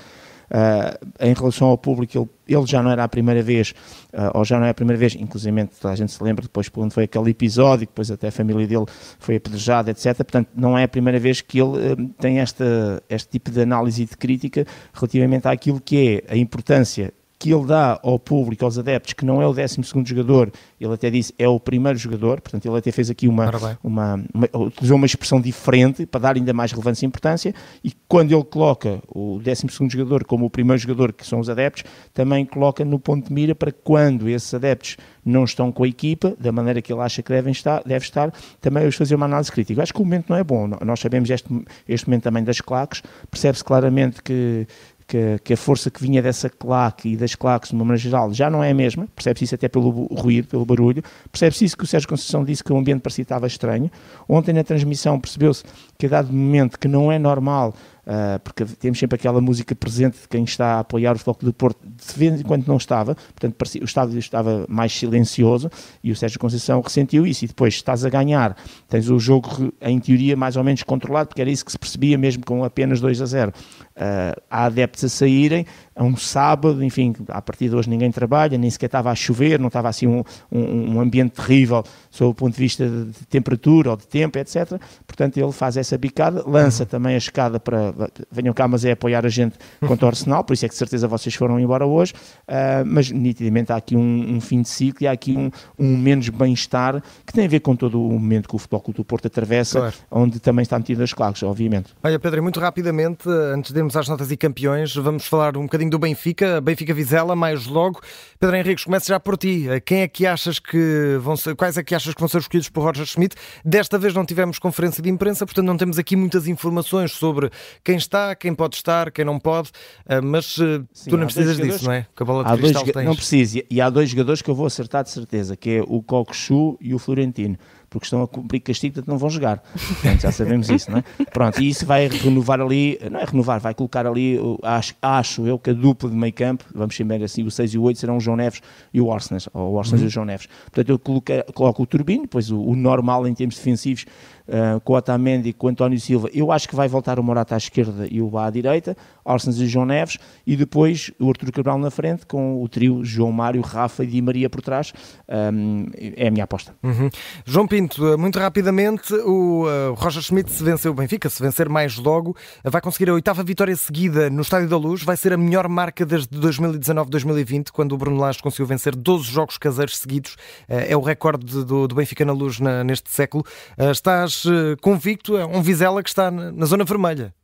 Uh, 0.46 0.94
em 1.18 1.34
relação 1.34 1.68
ao 1.68 1.76
público, 1.76 2.16
ele, 2.16 2.28
ele, 2.46 2.66
já 2.66 2.82
não 2.82 2.90
era 2.90 3.04
a 3.04 3.08
primeira 3.08 3.42
vez, 3.42 3.74
uh, 4.12 4.38
ou 4.38 4.44
já 4.44 4.58
não 4.58 4.66
é 4.66 4.70
a 4.70 4.74
primeira 4.74 4.98
vez, 4.98 5.14
inclusive 5.14 5.68
a 5.84 5.94
gente 5.94 6.12
se 6.12 6.22
lembra 6.22 6.42
depois 6.42 6.68
quando 6.68 6.92
foi 6.92 7.04
aquele 7.04 7.30
episódio, 7.30 7.86
depois 7.86 8.10
até 8.10 8.28
a 8.28 8.32
família 8.32 8.66
dele 8.66 8.86
foi 9.18 9.36
apedrejada, 9.36 9.90
etc. 9.90 10.14
Portanto, 10.16 10.48
não 10.54 10.76
é 10.76 10.84
a 10.84 10.88
primeira 10.88 11.18
vez 11.18 11.40
que 11.40 11.58
ele 11.58 11.92
uh, 11.92 12.08
tem 12.18 12.38
esta, 12.38 13.02
este 13.08 13.28
tipo 13.28 13.50
de 13.50 13.60
análise 13.60 14.02
e 14.02 14.06
de 14.06 14.16
crítica 14.16 14.66
relativamente 14.92 15.48
àquilo 15.48 15.80
que 15.80 16.22
é 16.28 16.32
a 16.32 16.36
importância 16.36 17.12
que 17.38 17.52
ele 17.52 17.66
dá 17.66 18.00
ao 18.02 18.18
público, 18.18 18.64
aos 18.64 18.78
adeptos, 18.78 19.12
que 19.12 19.24
não 19.24 19.42
é 19.42 19.46
o 19.46 19.52
12 19.52 19.80
jogador, 20.04 20.50
ele 20.80 20.94
até 20.94 21.10
disse 21.10 21.34
é 21.38 21.46
o 21.46 21.60
primeiro 21.60 21.98
jogador, 21.98 22.40
portanto 22.40 22.66
ele 22.66 22.78
até 22.78 22.90
fez 22.90 23.10
aqui 23.10 23.28
uma, 23.28 23.50
uma, 23.84 24.24
uma, 24.32 24.48
utilizou 24.54 24.96
uma 24.96 25.06
expressão 25.06 25.40
diferente 25.40 26.06
para 26.06 26.20
dar 26.20 26.36
ainda 26.36 26.52
mais 26.52 26.72
relevância 26.72 27.04
e 27.04 27.08
importância, 27.08 27.54
e 27.84 27.92
quando 28.08 28.32
ele 28.32 28.44
coloca 28.44 29.02
o 29.08 29.38
12 29.42 29.66
jogador 29.90 30.24
como 30.24 30.46
o 30.46 30.50
primeiro 30.50 30.80
jogador, 30.80 31.12
que 31.12 31.26
são 31.26 31.38
os 31.38 31.50
adeptos, 31.50 31.84
também 32.14 32.44
coloca 32.46 32.84
no 32.84 32.98
ponto 32.98 33.28
de 33.28 33.32
mira 33.32 33.54
para 33.54 33.70
quando 33.70 34.28
esses 34.28 34.52
adeptos 34.54 34.96
não 35.24 35.44
estão 35.44 35.70
com 35.70 35.84
a 35.84 35.88
equipa, 35.88 36.34
da 36.38 36.52
maneira 36.52 36.80
que 36.80 36.92
ele 36.92 37.02
acha 37.02 37.22
que 37.22 37.30
devem 37.30 37.52
estar, 37.52 37.82
deve 37.84 38.04
estar, 38.04 38.32
também 38.60 38.86
os 38.86 38.94
fazer 38.94 39.14
uma 39.14 39.26
análise 39.26 39.50
crítica. 39.50 39.80
Eu 39.80 39.82
acho 39.82 39.92
que 39.92 40.00
o 40.00 40.04
momento 40.04 40.26
não 40.30 40.36
é 40.36 40.44
bom, 40.44 40.68
nós 40.84 41.00
sabemos 41.00 41.28
este, 41.28 41.48
este 41.86 42.08
momento 42.08 42.22
também 42.22 42.44
das 42.44 42.60
claques, 42.60 43.02
percebe-se 43.30 43.64
claramente 43.64 44.22
que 44.22 44.66
que, 45.06 45.38
que, 45.44 45.52
a 45.52 45.56
força 45.56 45.90
que 45.90 46.02
vinha 46.02 46.20
dessa 46.20 46.50
claque 46.50 47.10
e 47.10 47.16
das 47.16 47.34
claques, 47.34 47.70
de 47.70 47.74
uma 47.74 47.84
maneira 47.84 48.02
geral, 48.02 48.32
já 48.32 48.50
não 48.50 48.62
é 48.62 48.70
a 48.70 48.74
mesma, 48.74 49.06
percebe-se 49.14 49.44
isso 49.44 49.54
até 49.54 49.68
pelo 49.68 49.90
ruído, 49.90 50.48
pelo 50.48 50.64
barulho, 50.64 51.02
percebe-se 51.30 51.64
isso 51.64 51.76
que 51.76 51.84
o 51.84 51.86
Sérgio 51.86 52.08
Conceição 52.08 52.44
disse 52.44 52.64
que 52.64 52.72
o 52.72 52.76
ambiente 52.76 53.00
parecia 53.00 53.22
estava 53.22 53.46
estranho. 53.46 53.90
Ontem 54.28 54.52
na 54.52 54.64
transmissão 54.64 55.20
percebeu-se 55.20 55.64
que 55.98 56.06
a 56.06 56.08
dado 56.08 56.32
momento 56.32 56.78
que 56.78 56.88
não 56.88 57.10
é 57.10 57.18
normal 57.18 57.74
Uh, 58.06 58.38
porque 58.38 58.64
temos 58.64 59.00
sempre 59.00 59.16
aquela 59.16 59.40
música 59.40 59.74
presente 59.74 60.20
de 60.20 60.28
quem 60.28 60.44
está 60.44 60.76
a 60.76 60.78
apoiar 60.78 61.16
o 61.16 61.18
Futebol 61.18 61.38
do 61.42 61.52
Porto, 61.52 61.80
de 61.84 62.18
vez 62.18 62.40
em 62.40 62.44
quando 62.44 62.64
não 62.64 62.76
estava, 62.76 63.16
portanto 63.16 63.54
parecia, 63.54 63.82
o 63.82 63.84
estádio 63.84 64.16
estava 64.16 64.64
mais 64.68 64.96
silencioso 64.96 65.68
e 66.04 66.12
o 66.12 66.16
Sérgio 66.16 66.38
Conceição 66.38 66.80
ressentiu 66.80 67.26
isso 67.26 67.44
e 67.44 67.48
depois 67.48 67.74
estás 67.74 68.04
a 68.04 68.08
ganhar, 68.08 68.56
tens 68.88 69.10
o 69.10 69.18
jogo 69.18 69.72
em 69.80 69.98
teoria 69.98 70.36
mais 70.36 70.56
ou 70.56 70.62
menos 70.62 70.84
controlado, 70.84 71.30
porque 71.30 71.40
era 71.40 71.50
isso 71.50 71.64
que 71.64 71.72
se 71.72 71.78
percebia 71.78 72.16
mesmo 72.16 72.46
com 72.46 72.62
apenas 72.62 73.00
2 73.00 73.20
a 73.22 73.26
0. 73.26 73.50
Uh, 73.50 73.52
ah, 73.96 74.34
há 74.48 74.64
adeptos 74.66 75.02
a 75.02 75.08
saírem, 75.08 75.66
a 75.96 76.04
um 76.04 76.14
sábado, 76.14 76.84
enfim, 76.84 77.14
a 77.28 77.40
partir 77.40 77.70
de 77.70 77.74
hoje 77.74 77.88
ninguém 77.88 78.12
trabalha, 78.12 78.58
nem 78.58 78.68
sequer 78.68 78.86
estava 78.86 79.10
a 79.10 79.14
chover, 79.14 79.58
não 79.58 79.68
estava 79.68 79.88
assim 79.88 80.06
um, 80.06 80.22
um, 80.52 80.96
um 80.96 81.00
ambiente 81.00 81.30
terrível 81.30 81.82
sob 82.10 82.30
o 82.32 82.34
ponto 82.34 82.54
de 82.54 82.60
vista 82.60 82.86
de, 82.86 83.26
temperatura 83.30 83.90
ou 83.90 83.96
de 83.96 84.06
tempo, 84.06 84.38
etc. 84.38 84.78
Portanto, 85.06 85.38
ele 85.38 85.52
faz 85.52 85.78
essa 85.78 85.96
bicada, 85.96 86.44
lança 86.46 86.82
uhum. 86.82 86.88
também 86.88 87.14
a 87.14 87.18
escada 87.18 87.58
para 87.58 87.94
venham 88.30 88.52
cá, 88.52 88.68
mas 88.68 88.84
é 88.84 88.92
apoiar 88.92 89.24
a 89.24 89.30
gente 89.30 89.56
contra 89.86 90.04
o 90.04 90.08
Arsenal, 90.10 90.44
por 90.44 90.52
isso 90.52 90.66
é 90.66 90.68
que 90.68 90.74
de 90.74 90.78
certeza 90.78 91.08
vocês 91.08 91.34
foram 91.34 91.58
embora 91.58 91.86
hoje, 91.86 92.12
uh, 92.12 92.84
mas 92.84 93.10
nitidamente 93.10 93.72
há 93.72 93.76
aqui 93.76 93.96
um, 93.96 94.36
um, 94.36 94.40
fim 94.40 94.60
de 94.60 94.68
ciclo 94.68 95.04
e 95.04 95.08
há 95.08 95.12
aqui 95.12 95.34
um, 95.34 95.50
um 95.78 95.96
menos 95.96 96.28
bem-estar 96.28 97.02
que 97.24 97.32
tem 97.32 97.46
a 97.46 97.48
ver 97.48 97.60
com 97.60 97.74
todo 97.74 97.98
o 97.98 98.12
momento 98.12 98.48
que 98.48 98.54
o 98.54 98.58
Futebol 98.58 98.80
Clube 98.82 98.96
do 98.98 99.04
Porto 99.04 99.26
atravessa, 99.28 99.78
claro. 99.78 99.94
onde 100.10 100.38
também 100.40 100.62
está 100.62 100.78
metido 100.78 101.02
as 101.02 101.12
claques, 101.14 101.42
obviamente. 101.42 101.94
Olha, 102.02 102.18
Pedro, 102.18 102.42
muito 102.42 102.60
rapidamente, 102.60 103.28
antes 103.28 103.72
de 103.72 103.78
irmos 103.78 103.96
às 103.96 104.08
notas 104.08 104.30
e 104.30 104.36
campeões, 104.36 104.94
vamos 104.94 105.26
falar 105.26 105.56
um 105.56 105.62
bocadinho 105.62 105.85
do 105.88 105.98
Benfica, 105.98 106.60
Benfica 106.60 106.92
Vizela, 106.92 107.36
mais 107.36 107.66
logo. 107.66 108.00
Pedro 108.38 108.56
Henriques, 108.56 108.84
começa 108.84 109.06
já 109.06 109.20
por 109.20 109.36
ti. 109.36 109.66
Quem 109.84 110.02
é 110.02 110.08
que 110.08 110.26
achas 110.26 110.58
que 110.58 111.18
vão 111.20 111.36
ser, 111.36 111.54
quais 111.54 111.76
é 111.76 111.82
que 111.82 111.94
achas 111.94 112.14
que 112.14 112.20
vão 112.20 112.28
ser 112.28 112.38
escolhidos 112.38 112.68
por 112.68 112.82
Roger 112.82 113.06
Schmidt? 113.06 113.36
Desta 113.64 113.98
vez 113.98 114.14
não 114.14 114.24
tivemos 114.24 114.58
conferência 114.58 115.02
de 115.02 115.08
imprensa, 115.08 115.46
portanto 115.46 115.66
não 115.66 115.76
temos 115.76 115.98
aqui 115.98 116.16
muitas 116.16 116.46
informações 116.46 117.12
sobre 117.12 117.50
quem 117.82 117.96
está, 117.96 118.34
quem 118.34 118.54
pode 118.54 118.76
estar, 118.76 119.10
quem 119.10 119.24
não 119.24 119.38
pode, 119.38 119.70
ah, 120.06 120.20
mas 120.20 120.56
ah, 120.60 120.84
Sim, 120.92 121.10
tu 121.10 121.16
não 121.16 121.26
precisas 121.26 121.56
disso, 121.56 121.84
não 121.84 121.92
é? 121.92 122.06
Que 122.14 122.22
a 122.22 122.26
bola 122.26 122.44
de 122.44 122.50
há 122.50 122.56
cristal 122.56 122.82
dois, 122.82 122.94
tens. 122.94 123.04
Não 123.04 123.16
preciso, 123.16 123.60
e 123.70 123.80
há 123.80 123.90
dois 123.90 124.10
jogadores 124.10 124.42
que 124.42 124.50
eu 124.50 124.54
vou 124.54 124.66
acertar 124.66 125.04
de 125.04 125.10
certeza, 125.10 125.56
que 125.56 125.70
é 125.70 125.82
o 125.86 126.02
Cocosu 126.02 126.76
e 126.80 126.94
o 126.94 126.98
Florentino 126.98 127.58
porque 127.98 128.06
estão 128.06 128.22
a 128.22 128.28
cumprir 128.28 128.60
castigo, 128.60 128.94
portanto 128.94 129.10
não 129.10 129.18
vão 129.18 129.30
jogar. 129.30 129.62
Portanto, 129.72 130.20
já 130.20 130.32
sabemos 130.32 130.68
isso, 130.68 130.90
não 130.90 130.98
é? 130.98 131.04
Pronto, 131.32 131.60
e 131.60 131.68
isso 131.68 131.86
vai 131.86 132.08
renovar 132.08 132.60
ali, 132.60 132.98
não 133.10 133.18
é 133.18 133.24
renovar, 133.24 133.58
vai 133.58 133.74
colocar 133.74 134.06
ali, 134.06 134.38
acho, 134.62 134.94
acho 135.00 135.46
eu 135.46 135.58
que 135.58 135.70
a 135.70 135.72
dupla 135.72 136.10
de 136.10 136.16
meio 136.16 136.32
campo, 136.32 136.64
vamos 136.74 136.94
chamar 136.94 137.22
assim, 137.22 137.42
o 137.42 137.50
6 137.50 137.74
e 137.74 137.78
o 137.78 137.82
8 137.82 137.98
serão 137.98 138.16
o 138.18 138.20
João 138.20 138.36
Neves 138.36 138.60
e 138.92 139.00
o 139.00 139.06
Orsnes, 139.06 139.48
ou 139.52 139.72
o 139.72 139.74
Orsnes 139.74 140.00
uhum. 140.00 140.06
e 140.06 140.08
o 140.08 140.10
João 140.10 140.26
Neves. 140.26 140.46
Portanto, 140.64 140.88
eu 140.90 140.98
coloco, 140.98 141.52
coloco 141.54 141.82
o 141.82 141.86
Turbino, 141.86 142.22
depois 142.22 142.50
o, 142.50 142.60
o 142.60 142.76
normal 142.76 143.26
em 143.26 143.34
termos 143.34 143.56
defensivos, 143.56 144.04
uh, 144.48 144.80
com 144.80 144.92
o 144.92 144.96
Otamendi 144.96 145.50
e 145.50 145.52
com 145.52 145.66
o 145.66 145.70
António 145.70 145.98
Silva, 146.00 146.28
eu 146.32 146.52
acho 146.52 146.68
que 146.68 146.74
vai 146.74 146.88
voltar 146.88 147.18
o 147.18 147.22
Morata 147.22 147.54
à 147.54 147.58
esquerda 147.58 148.06
e 148.10 148.20
o 148.20 148.28
Bá 148.28 148.46
à 148.46 148.50
direita, 148.50 148.96
Orsens 149.24 149.58
e 149.58 149.66
João 149.66 149.86
Neves, 149.86 150.18
e 150.46 150.56
depois 150.56 151.10
o 151.18 151.28
Arturo 151.28 151.52
Cabral 151.52 151.78
na 151.78 151.90
frente, 151.90 152.26
com 152.26 152.62
o 152.62 152.68
trio 152.68 153.04
João 153.04 153.32
Mário, 153.32 153.60
Rafa 153.60 154.04
e 154.04 154.06
Di 154.06 154.22
Maria 154.22 154.48
por 154.48 154.60
trás. 154.60 154.92
Um, 155.28 155.86
é 155.94 156.28
a 156.28 156.30
minha 156.30 156.44
aposta. 156.44 156.74
Uhum. 156.82 157.10
João 157.44 157.66
Pinto, 157.66 158.16
muito 158.18 158.38
rapidamente, 158.38 159.12
o 159.14 159.64
uh, 159.64 159.94
Roger 159.94 160.22
Schmidt 160.22 160.50
se 160.50 160.62
venceu 160.62 160.92
o 160.92 160.94
Benfica, 160.94 161.28
se 161.28 161.42
vencer 161.42 161.68
mais 161.68 161.96
logo, 161.96 162.36
vai 162.64 162.80
conseguir 162.80 163.10
a 163.10 163.14
oitava 163.14 163.42
vitória 163.42 163.74
seguida 163.76 164.30
no 164.30 164.42
Estádio 164.42 164.68
da 164.68 164.76
Luz, 164.76 165.02
vai 165.02 165.16
ser 165.16 165.32
a 165.32 165.36
melhor 165.36 165.68
marca 165.68 166.04
desde 166.06 166.28
2019-2020, 166.38 167.70
quando 167.72 167.92
o 167.92 167.98
Bruno 167.98 168.20
Lage 168.20 168.42
conseguiu 168.42 168.66
vencer 168.66 168.94
12 168.94 169.24
jogos 169.24 169.58
caseiros 169.58 169.98
seguidos. 169.98 170.34
Uh, 170.68 170.86
é 170.88 170.96
o 170.96 171.00
recorde 171.00 171.64
do, 171.64 171.88
do 171.88 171.94
Benfica 171.94 172.24
na 172.24 172.32
Luz 172.32 172.60
na, 172.60 172.84
neste 172.84 173.10
século. 173.10 173.44
Uh, 173.78 173.90
estás 173.90 174.35
convicto? 174.80 175.36
É 175.36 175.44
um 175.44 175.62
Vizela 175.62 176.02
que 176.02 176.08
está 176.08 176.30
na 176.30 176.66
zona 176.66 176.84
vermelha. 176.84 177.34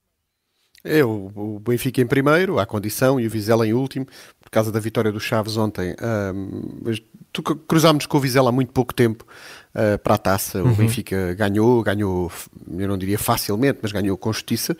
É 0.84 1.04
o, 1.04 1.30
o 1.34 1.60
Benfica 1.60 2.00
em 2.00 2.06
primeiro, 2.06 2.58
à 2.58 2.66
condição, 2.66 3.20
e 3.20 3.26
o 3.26 3.30
Vizela 3.30 3.66
em 3.66 3.72
último, 3.72 4.06
por 4.40 4.50
causa 4.50 4.72
da 4.72 4.80
vitória 4.80 5.12
do 5.12 5.20
Chaves 5.20 5.56
ontem. 5.56 5.94
Um, 6.02 6.80
mas 6.84 7.00
tu 7.32 7.42
cruzámos 7.42 8.06
com 8.06 8.18
o 8.18 8.20
Vizela 8.20 8.48
há 8.48 8.52
muito 8.52 8.72
pouco 8.72 8.92
tempo 8.92 9.24
uh, 9.74 9.98
para 9.98 10.14
a 10.14 10.18
taça. 10.18 10.62
Uhum. 10.62 10.72
O 10.72 10.74
Benfica 10.74 11.34
ganhou, 11.34 11.82
ganhou, 11.82 12.30
eu 12.76 12.88
não 12.88 12.98
diria 12.98 13.18
facilmente, 13.18 13.78
mas 13.82 13.92
ganhou 13.92 14.16
com 14.16 14.32
justiça. 14.32 14.76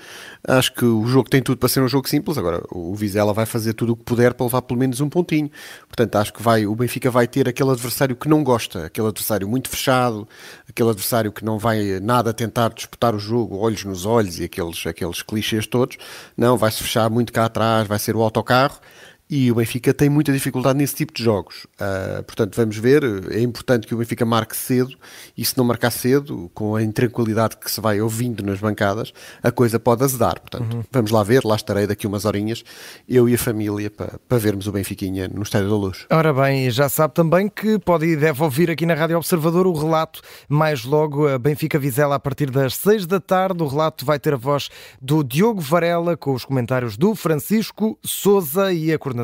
Acho 0.47 0.73
que 0.73 0.85
o 0.85 1.07
jogo 1.07 1.29
tem 1.29 1.43
tudo 1.43 1.59
para 1.59 1.69
ser 1.69 1.81
um 1.81 1.89
jogo 1.89 2.09
simples. 2.09 2.39
Agora, 2.39 2.63
o 2.71 2.95
Vizela 2.95 3.33
vai 3.33 3.47
fazer 3.47 3.75
tudo 3.75 3.93
o 3.93 3.97
que 3.97 4.05
puder 4.05 4.35
para 4.35 4.47
levar 4.47 4.63
pelo 4.63 4.79
menos 4.79 5.01
um 5.01 5.09
pontinho. 5.09 5.51
Portanto, 5.89 6.17
acho 6.17 6.33
que 6.33 6.43
vai, 6.43 6.67
o 6.67 6.75
Benfica 6.75 7.11
vai 7.11 7.27
ter 7.27 7.49
aquele 7.49 7.71
adversário 7.71 8.17
que 8.17 8.29
não 8.29 8.43
gosta, 8.43 8.87
aquele 8.87 9.09
adversário 9.09 9.49
muito 9.49 9.69
fechado, 9.69 10.29
aquele 10.69 10.91
adversário 10.91 11.33
que 11.33 11.45
não 11.45 11.59
vai 11.59 12.01
nada 12.01 12.33
tentar 12.33 12.71
disputar 12.71 13.15
o 13.15 13.19
jogo, 13.19 13.59
olhos 13.59 13.85
nos 13.85 14.07
olhos 14.07 14.39
e 14.39 14.45
aqueles, 14.45 14.87
aqueles 14.87 15.23
clichês 15.23 15.67
todos. 15.67 15.97
Não, 16.37 16.57
vai 16.57 16.71
se 16.71 16.83
fechar 16.83 17.11
muito 17.11 17.33
cá 17.33 17.47
atrás, 17.47 17.87
vai 17.87 17.99
ser 17.99 18.17
o 18.17 18.23
autocarro 18.23 18.81
e 19.33 19.51
o 19.51 19.55
Benfica 19.55 19.95
tem 19.95 20.11
muita 20.11 20.31
dificuldade 20.31 20.79
nesse 20.79 20.95
tipo 20.95 21.11
de 21.11 21.25
jogos. 21.25 21.67
Uh, 21.81 22.23
portanto, 22.25 22.55
vamos 22.55 22.77
ver. 22.77 23.03
É 23.31 23.41
importante 23.41 23.87
que 23.87 23.95
o 23.95 23.97
Benfica 23.97 24.27
marque 24.27 24.55
cedo 24.55 24.95
e 25.35 25.43
se 25.43 25.57
não 25.57 25.65
marcar 25.65 25.91
cedo, 25.91 26.51
com 26.53 26.77
a 26.77 26.83
intranquilidade 26.83 27.57
que 27.57 27.71
se 27.71 27.81
vai 27.81 27.99
ouvindo 27.99 28.43
nas 28.43 28.61
bancadas, 28.61 29.11
a 29.43 29.51
coisa 29.51 29.81
pode 29.81 30.05
azedar. 30.05 30.39
Portanto, 30.39 30.77
uhum. 30.77 30.83
vamos 30.93 31.11
lá 31.11 31.23
ver. 31.23 31.47
Lá 31.47 31.57
estarei 31.57 31.87
daqui 31.87 32.07
umas 32.07 32.27
horinhas, 32.27 32.63
eu 33.09 33.27
e 33.27 33.35
a 33.35 33.39
família, 33.39 33.91
para, 33.91 34.21
para 34.29 34.37
vermos 34.37 34.67
o 34.67 34.73
Benfiquinha 34.73 35.27
no 35.29 35.43
Estádio 35.43 35.71
da 35.71 35.77
Luz. 35.77 36.05
Ora 36.11 36.35
bem, 36.35 36.71
já 36.71 36.91
sabe 36.91 37.15
também 37.15 37.49
que 37.49 37.79
pode 37.79 38.05
e 38.05 38.15
deve 38.15 38.43
ouvir 38.43 38.71
aqui 38.71 38.85
na 38.85 38.93
Rádio 38.93 39.17
Observador 39.17 39.67
o 39.67 39.73
relato 39.73 40.21
mais 40.47 40.85
logo 40.85 41.27
a 41.27 41.39
Benfica 41.39 41.79
Vizela 41.79 42.17
a 42.17 42.21
partir 42.21 42.51
das 42.51 42.75
6 42.75 43.07
da 43.07 43.19
tarde. 43.19 43.63
O 43.63 43.67
relato 43.67 44.05
vai 44.05 44.19
ter 44.19 44.35
a 44.35 44.37
voz 44.37 44.69
do 45.01 45.25
Diogo 45.25 45.63
Varela 45.63 46.19
com 46.19 46.35
os 46.35 46.45
comentários 46.45 46.99
do 46.99 47.15
Francisco 47.15 47.99
Souza 48.05 48.71
e 48.75 48.93
a 48.93 48.99
coordenação 48.99 49.22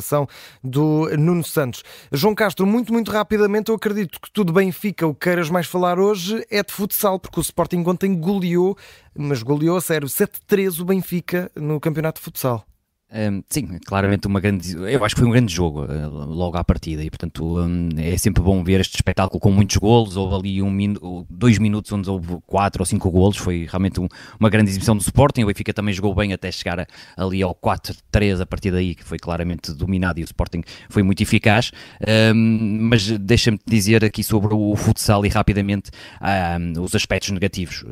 do 0.62 1.08
Nuno 1.16 1.44
Santos. 1.44 1.82
João 2.12 2.34
Castro, 2.34 2.66
muito, 2.66 2.92
muito 2.92 3.10
rapidamente, 3.10 3.70
eu 3.70 3.74
acredito 3.74 4.20
que 4.20 4.30
tudo 4.30 4.52
bem 4.52 4.72
fica. 4.72 5.06
O 5.06 5.14
que 5.14 5.28
queiras 5.28 5.50
mais 5.50 5.66
falar 5.66 5.98
hoje 5.98 6.44
é 6.50 6.62
de 6.62 6.72
futsal, 6.72 7.18
porque 7.18 7.38
o 7.38 7.42
Sporting 7.42 7.84
ontem 7.86 8.18
goleou, 8.18 8.76
mas 9.16 9.42
goleou 9.42 9.76
a 9.76 9.80
sério 9.80 10.08
7-3 10.08 10.80
o 10.80 10.84
Benfica 10.84 11.50
no 11.54 11.80
campeonato 11.80 12.20
de 12.20 12.24
futsal. 12.24 12.64
Um, 13.10 13.42
sim, 13.48 13.78
claramente 13.86 14.26
uma 14.26 14.38
grande. 14.38 14.76
Eu 14.76 15.02
acho 15.02 15.14
que 15.14 15.22
foi 15.22 15.28
um 15.28 15.32
grande 15.32 15.52
jogo 15.52 15.84
uh, 15.84 16.08
logo 16.26 16.58
à 16.58 16.64
partida 16.64 17.02
e, 17.02 17.08
portanto, 17.08 17.58
um, 17.58 17.88
é 17.96 18.18
sempre 18.18 18.42
bom 18.42 18.62
ver 18.62 18.80
este 18.80 18.96
espetáculo 18.96 19.40
com 19.40 19.50
muitos 19.50 19.78
golos. 19.78 20.14
Houve 20.14 20.34
ali 20.34 20.62
um 20.62 20.70
minu 20.70 21.26
dois 21.30 21.56
minutos 21.56 21.90
onde 21.90 22.10
houve 22.10 22.36
quatro 22.46 22.82
ou 22.82 22.86
cinco 22.86 23.10
golos. 23.10 23.38
Foi 23.38 23.66
realmente 23.66 23.98
um, 23.98 24.08
uma 24.38 24.50
grande 24.50 24.70
exibição 24.70 24.94
do 24.94 25.00
Sporting. 25.00 25.44
O 25.44 25.46
Benfica 25.46 25.72
também 25.72 25.94
jogou 25.94 26.14
bem 26.14 26.34
até 26.34 26.52
chegar 26.52 26.86
ali 27.16 27.42
ao 27.42 27.54
4-3 27.54 28.42
a 28.42 28.46
partir 28.46 28.70
daí, 28.70 28.94
que 28.94 29.04
foi 29.04 29.18
claramente 29.18 29.72
dominado 29.72 30.20
e 30.20 30.22
o 30.22 30.26
Sporting 30.26 30.62
foi 30.90 31.02
muito 31.02 31.22
eficaz. 31.22 31.70
Mas 32.34 33.08
deixa-me 33.18 33.58
dizer 33.66 34.04
aqui 34.04 34.22
sobre 34.22 34.52
o 34.52 34.76
futsal 34.76 35.24
e 35.24 35.30
rapidamente 35.30 35.90
os 36.78 36.94
aspectos 36.94 37.30
negativos. 37.30 37.84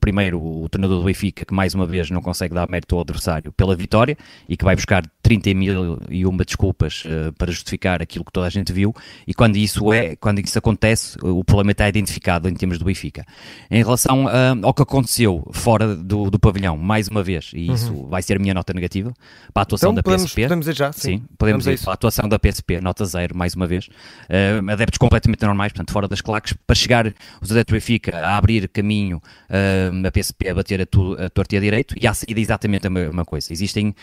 primeiro, 0.00 0.42
o 0.42 0.68
treinador 0.68 0.98
do 0.98 1.04
Benfica, 1.04 1.44
que 1.44 1.54
mais 1.54 1.74
uma 1.74 1.86
vez 1.86 2.10
não 2.10 2.20
consegue 2.20 2.54
dar 2.54 2.68
mérito 2.68 2.96
ao 2.96 3.02
adversário 3.02 3.52
pela 3.52 3.76
vitória 3.76 4.16
e 4.48 4.56
que 4.56 4.63
que 4.64 4.66
vai 4.66 4.76
buscar 4.76 5.04
30 5.22 5.54
mil 5.54 5.98
e 6.08 6.26
uma 6.26 6.44
desculpas 6.44 7.04
uh, 7.04 7.32
para 7.34 7.52
justificar 7.52 8.00
aquilo 8.00 8.24
que 8.24 8.32
toda 8.32 8.46
a 8.46 8.50
gente 8.50 8.72
viu, 8.72 8.94
e 9.26 9.34
quando 9.34 9.56
isso 9.56 9.92
é, 9.92 10.16
quando 10.16 10.38
isso 10.38 10.58
acontece, 10.58 11.18
o 11.22 11.44
problema 11.44 11.72
está 11.72 11.88
identificado 11.88 12.48
em 12.48 12.54
termos 12.54 12.78
do 12.78 12.84
Benfica. 12.84 13.24
Em 13.70 13.82
relação 13.82 14.24
uh, 14.24 14.30
ao 14.62 14.72
que 14.72 14.82
aconteceu 14.82 15.46
fora 15.52 15.94
do, 15.94 16.30
do 16.30 16.38
pavilhão, 16.38 16.76
mais 16.76 17.08
uma 17.08 17.22
vez, 17.22 17.50
e 17.54 17.70
isso 17.70 17.92
uhum. 17.92 18.08
vai 18.08 18.22
ser 18.22 18.36
a 18.36 18.38
minha 18.38 18.54
nota 18.54 18.72
negativa, 18.72 19.12
para 19.52 19.62
a 19.62 19.64
atuação 19.64 19.90
então, 19.90 19.96
da 19.96 20.02
podemos, 20.02 20.24
PSP. 20.26 20.42
Podemos 20.42 20.68
ir 20.68 20.76
já? 20.76 20.92
Sim, 20.92 21.00
sim 21.00 21.24
podemos 21.36 21.66
ir 21.66 21.78
para 21.78 21.92
a 21.92 21.94
atuação 21.94 22.28
da 22.28 22.38
PSP, 22.38 22.80
nota 22.80 23.04
zero, 23.04 23.36
mais 23.36 23.54
uma 23.54 23.66
vez. 23.66 23.86
Uh, 23.86 24.70
adeptos 24.70 24.98
completamente 24.98 25.42
normais, 25.44 25.72
portanto, 25.72 25.92
fora 25.92 26.08
das 26.08 26.20
claques, 26.20 26.54
para 26.66 26.74
chegar 26.74 27.06
os 27.40 27.50
adeptos 27.50 27.72
do 27.72 27.76
Benfica 27.76 28.16
a 28.18 28.36
abrir 28.36 28.68
caminho 28.68 29.18
uh, 29.50 30.06
a 30.06 30.10
PSP 30.10 30.48
a 30.48 30.54
bater 30.54 30.80
a, 30.80 30.86
tu, 30.86 31.16
a 31.18 31.28
torta 31.28 31.54
e 31.54 31.58
a 31.58 31.60
direito, 31.60 31.94
e 32.00 32.06
à 32.06 32.14
saída 32.14 32.40
exatamente 32.40 32.86
a 32.86 32.90
mesma 32.90 33.24
coisa. 33.24 33.52
Existem 33.52 33.94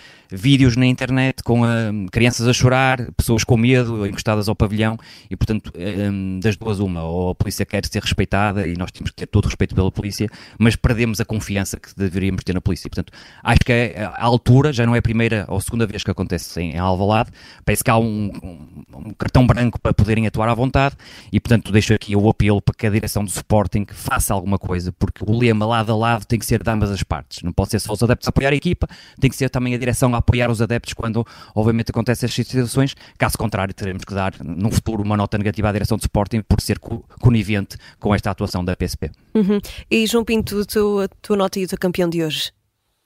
vídeos 0.51 0.75
na 0.75 0.85
internet 0.85 1.41
com 1.43 1.61
uh, 1.61 1.65
crianças 2.11 2.45
a 2.45 2.51
chorar, 2.51 3.09
pessoas 3.15 3.45
com 3.45 3.55
medo, 3.55 4.05
encostadas 4.05 4.49
ao 4.49 4.55
pavilhão, 4.55 4.97
e 5.29 5.35
portanto, 5.37 5.71
um, 5.77 6.41
das 6.41 6.57
duas, 6.57 6.79
uma, 6.79 7.03
ou 7.03 7.29
a 7.29 7.35
polícia 7.35 7.65
quer 7.65 7.85
ser 7.85 8.01
respeitada, 8.01 8.67
e 8.67 8.75
nós 8.75 8.91
temos 8.91 9.11
que 9.11 9.15
ter 9.15 9.27
todo 9.27 9.45
o 9.45 9.47
respeito 9.47 9.73
pela 9.73 9.89
polícia, 9.89 10.27
mas 10.59 10.75
perdemos 10.75 11.21
a 11.21 11.25
confiança 11.25 11.79
que 11.79 11.95
deveríamos 11.95 12.43
ter 12.43 12.53
na 12.53 12.59
polícia. 12.59 12.89
portanto, 12.89 13.13
acho 13.41 13.61
que 13.61 13.71
é, 13.71 14.03
a 14.03 14.25
altura, 14.25 14.73
já 14.73 14.85
não 14.85 14.93
é 14.93 14.99
a 14.99 15.01
primeira 15.01 15.45
ou 15.47 15.61
segunda 15.61 15.87
vez 15.87 16.03
que 16.03 16.11
acontece 16.11 16.59
em, 16.59 16.73
em 16.73 16.77
Alvalade, 16.77 17.31
parece 17.63 17.81
que 17.81 17.89
há 17.89 17.97
um, 17.97 18.29
um, 18.43 18.83
um, 18.93 19.13
cartão 19.13 19.47
branco 19.47 19.79
para 19.79 19.93
poderem 19.93 20.27
atuar 20.27 20.49
à 20.49 20.53
vontade, 20.53 20.97
e 21.31 21.39
portanto, 21.39 21.71
deixo 21.71 21.93
aqui 21.93 22.13
o 22.13 22.27
apelo 22.27 22.61
para 22.61 22.75
que 22.75 22.85
a 22.85 22.89
direção 22.89 23.23
do 23.23 23.29
Sporting 23.29 23.85
faça 23.89 24.33
alguma 24.33 24.59
coisa, 24.59 24.91
porque 24.91 25.23
o 25.25 25.31
lema 25.37 25.65
lado 25.65 25.93
a 25.93 25.95
lado 25.95 26.25
tem 26.25 26.37
que 26.37 26.45
ser 26.45 26.61
de 26.61 26.69
ambas 26.69 26.91
as 26.91 27.03
partes, 27.03 27.41
não 27.41 27.53
pode 27.53 27.71
ser 27.71 27.79
só 27.79 27.93
os 27.93 28.03
adeptos 28.03 28.27
a 28.27 28.31
apoiar 28.31 28.51
a 28.51 28.55
equipa, 28.55 28.85
tem 29.17 29.29
que 29.29 29.37
ser 29.37 29.49
também 29.49 29.73
a 29.73 29.77
direção 29.77 30.13
a 30.13 30.17
apoiar 30.17 30.40
os 30.49 30.61
adeptos 30.61 30.93
quando, 30.93 31.25
obviamente, 31.53 31.91
acontecem 31.91 32.27
estas 32.27 32.47
situações. 32.47 32.95
Caso 33.17 33.37
contrário, 33.37 33.73
teremos 33.73 34.03
que 34.03 34.13
dar, 34.13 34.33
no 34.43 34.71
futuro, 34.71 35.03
uma 35.03 35.17
nota 35.17 35.37
negativa 35.37 35.69
à 35.69 35.71
direção 35.71 35.97
do 35.97 36.01
Sporting 36.01 36.41
por 36.41 36.61
ser 36.61 36.79
conivente 36.79 37.77
com 37.99 38.15
esta 38.15 38.31
atuação 38.31 38.63
da 38.63 38.75
PSP. 38.75 39.11
Uhum. 39.35 39.59
E, 39.89 40.07
João 40.07 40.23
Pinto, 40.23 40.65
tu, 40.65 41.01
a 41.01 41.07
tua 41.21 41.37
nota 41.37 41.59
e 41.59 41.65
o 41.65 41.67
teu 41.67 41.77
campeão 41.77 42.09
de 42.09 42.23
hoje? 42.23 42.51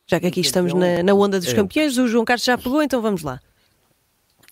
Já 0.08 0.20
que 0.20 0.28
aqui 0.28 0.40
estamos 0.40 0.74
na, 0.74 1.02
na 1.02 1.14
onda 1.14 1.40
dos 1.40 1.50
é. 1.50 1.56
campeões, 1.56 1.98
o 1.98 2.08
João 2.08 2.24
Carlos 2.24 2.46
já 2.46 2.58
pegou, 2.58 2.82
então 2.82 3.02
vamos 3.02 3.24
lá. 3.24 3.40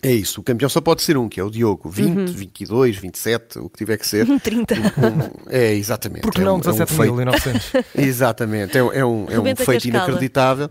É 0.04 0.12
isso, 0.12 0.42
o 0.42 0.44
campeão 0.44 0.68
só 0.68 0.82
pode 0.82 1.02
ser 1.02 1.18
um, 1.18 1.30
que 1.30 1.39
é 1.39 1.44
o 1.44 1.50
Diogo. 1.50 1.89
20, 1.89 2.18
uhum. 2.18 2.26
22, 2.26 2.98
27, 2.98 3.60
o 3.60 3.70
que 3.70 3.78
tiver 3.78 3.98
que 3.98 4.06
ser. 4.06 4.28
30. 4.39 4.76
Um, 4.76 5.50
é, 5.50 5.74
exatamente. 5.74 6.22
Porque 6.22 6.42
é 6.42 6.44
não 6.44 6.60
17.900? 6.60 7.76
É 7.76 7.80
um 7.80 7.84
exatamente, 8.04 8.78
é, 8.78 8.82
é 8.82 9.06
um, 9.06 9.26
é 9.30 9.39
um 9.39 9.56
feito 9.56 9.88
inacreditável. 9.88 10.70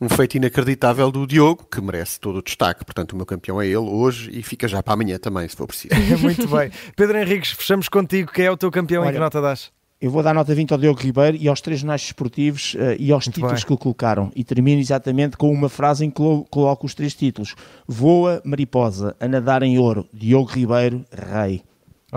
Um 0.00 0.08
feito 0.08 0.36
inacreditável 0.36 1.10
do 1.10 1.26
Diogo, 1.26 1.66
que 1.70 1.80
merece 1.80 2.20
todo 2.20 2.40
o 2.40 2.42
destaque. 2.42 2.84
Portanto, 2.84 3.12
o 3.12 3.16
meu 3.16 3.24
campeão 3.24 3.62
é 3.62 3.66
ele 3.66 3.76
hoje 3.78 4.28
e 4.32 4.42
fica 4.42 4.68
já 4.68 4.82
para 4.82 4.92
amanhã 4.92 5.18
também, 5.18 5.48
se 5.48 5.56
for 5.56 5.66
preciso. 5.66 5.94
Muito 6.20 6.46
bem. 6.48 6.70
Pedro 6.94 7.16
Henriques, 7.16 7.52
fechamos 7.52 7.88
contigo. 7.88 8.30
Quem 8.32 8.44
é 8.44 8.50
o 8.50 8.56
teu 8.56 8.70
campeão 8.70 9.02
Olha, 9.02 9.10
e 9.10 9.12
que 9.14 9.18
nota 9.18 9.40
das? 9.40 9.70
Eu 10.04 10.10
vou 10.10 10.22
dar 10.22 10.34
nota 10.34 10.54
20 10.54 10.70
ao 10.70 10.76
Diogo 10.76 11.00
Ribeiro 11.00 11.34
e 11.40 11.48
aos 11.48 11.62
três 11.62 11.80
jornais 11.80 12.02
esportivos 12.02 12.74
uh, 12.74 12.94
e 12.98 13.10
aos 13.10 13.24
Muito 13.24 13.36
títulos 13.36 13.60
bem. 13.60 13.66
que 13.66 13.72
o 13.72 13.78
colocaram. 13.78 14.30
E 14.36 14.44
termino 14.44 14.78
exatamente 14.78 15.34
com 15.34 15.50
uma 15.50 15.70
frase 15.70 16.04
em 16.04 16.10
que 16.10 16.20
coloco 16.50 16.84
os 16.84 16.94
três 16.94 17.14
títulos. 17.14 17.54
Voa 17.88 18.38
mariposa 18.44 19.16
a 19.18 19.26
nadar 19.26 19.62
em 19.62 19.78
ouro. 19.78 20.06
Diogo 20.12 20.50
Ribeiro, 20.50 21.06
rei. 21.10 21.62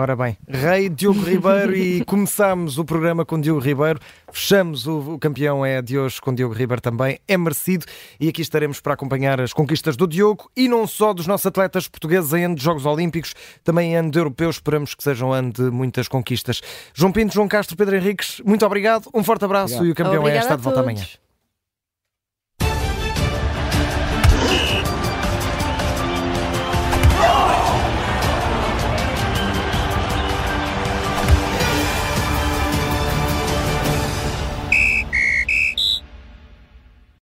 Ora 0.00 0.14
bem, 0.14 0.38
Rei 0.46 0.88
Diogo 0.88 1.20
Ribeiro 1.22 1.76
e 1.76 2.04
começamos 2.06 2.78
o 2.78 2.84
programa 2.84 3.24
com 3.24 3.40
Diogo 3.40 3.58
Ribeiro, 3.58 3.98
fechamos 4.30 4.86
o, 4.86 5.14
o, 5.14 5.18
campeão 5.18 5.66
é 5.66 5.82
de 5.82 5.98
hoje 5.98 6.20
com 6.20 6.32
Diogo 6.32 6.54
Ribeiro 6.54 6.80
também, 6.80 7.18
é 7.26 7.36
merecido 7.36 7.84
e 8.20 8.28
aqui 8.28 8.40
estaremos 8.40 8.80
para 8.80 8.94
acompanhar 8.94 9.40
as 9.40 9.52
conquistas 9.52 9.96
do 9.96 10.06
Diogo 10.06 10.48
e 10.56 10.68
não 10.68 10.86
só 10.86 11.12
dos 11.12 11.26
nossos 11.26 11.46
atletas 11.46 11.88
portugueses 11.88 12.32
em 12.32 12.44
ano 12.44 12.54
de 12.54 12.62
Jogos 12.62 12.86
Olímpicos, 12.86 13.34
também 13.64 13.90
em 13.90 13.96
ano 13.96 14.12
de 14.12 14.20
Europeus, 14.20 14.54
esperamos 14.54 14.94
que 14.94 15.02
sejam 15.02 15.32
ano 15.32 15.52
de 15.52 15.62
muitas 15.62 16.06
conquistas. 16.06 16.60
João 16.94 17.10
Pinto, 17.10 17.34
João 17.34 17.48
Castro, 17.48 17.76
Pedro 17.76 17.96
Henriques, 17.96 18.40
muito 18.46 18.64
obrigado, 18.64 19.10
um 19.12 19.24
forte 19.24 19.46
abraço 19.46 19.74
obrigado. 19.74 19.88
e 19.88 19.90
o 19.90 19.94
campeão 19.96 20.14
é 20.14 20.18
Obrigada 20.18 20.38
é 20.38 20.42
esta 20.42 20.56
de 20.56 20.62
volta 20.62 20.78
amanhã. 20.78 21.04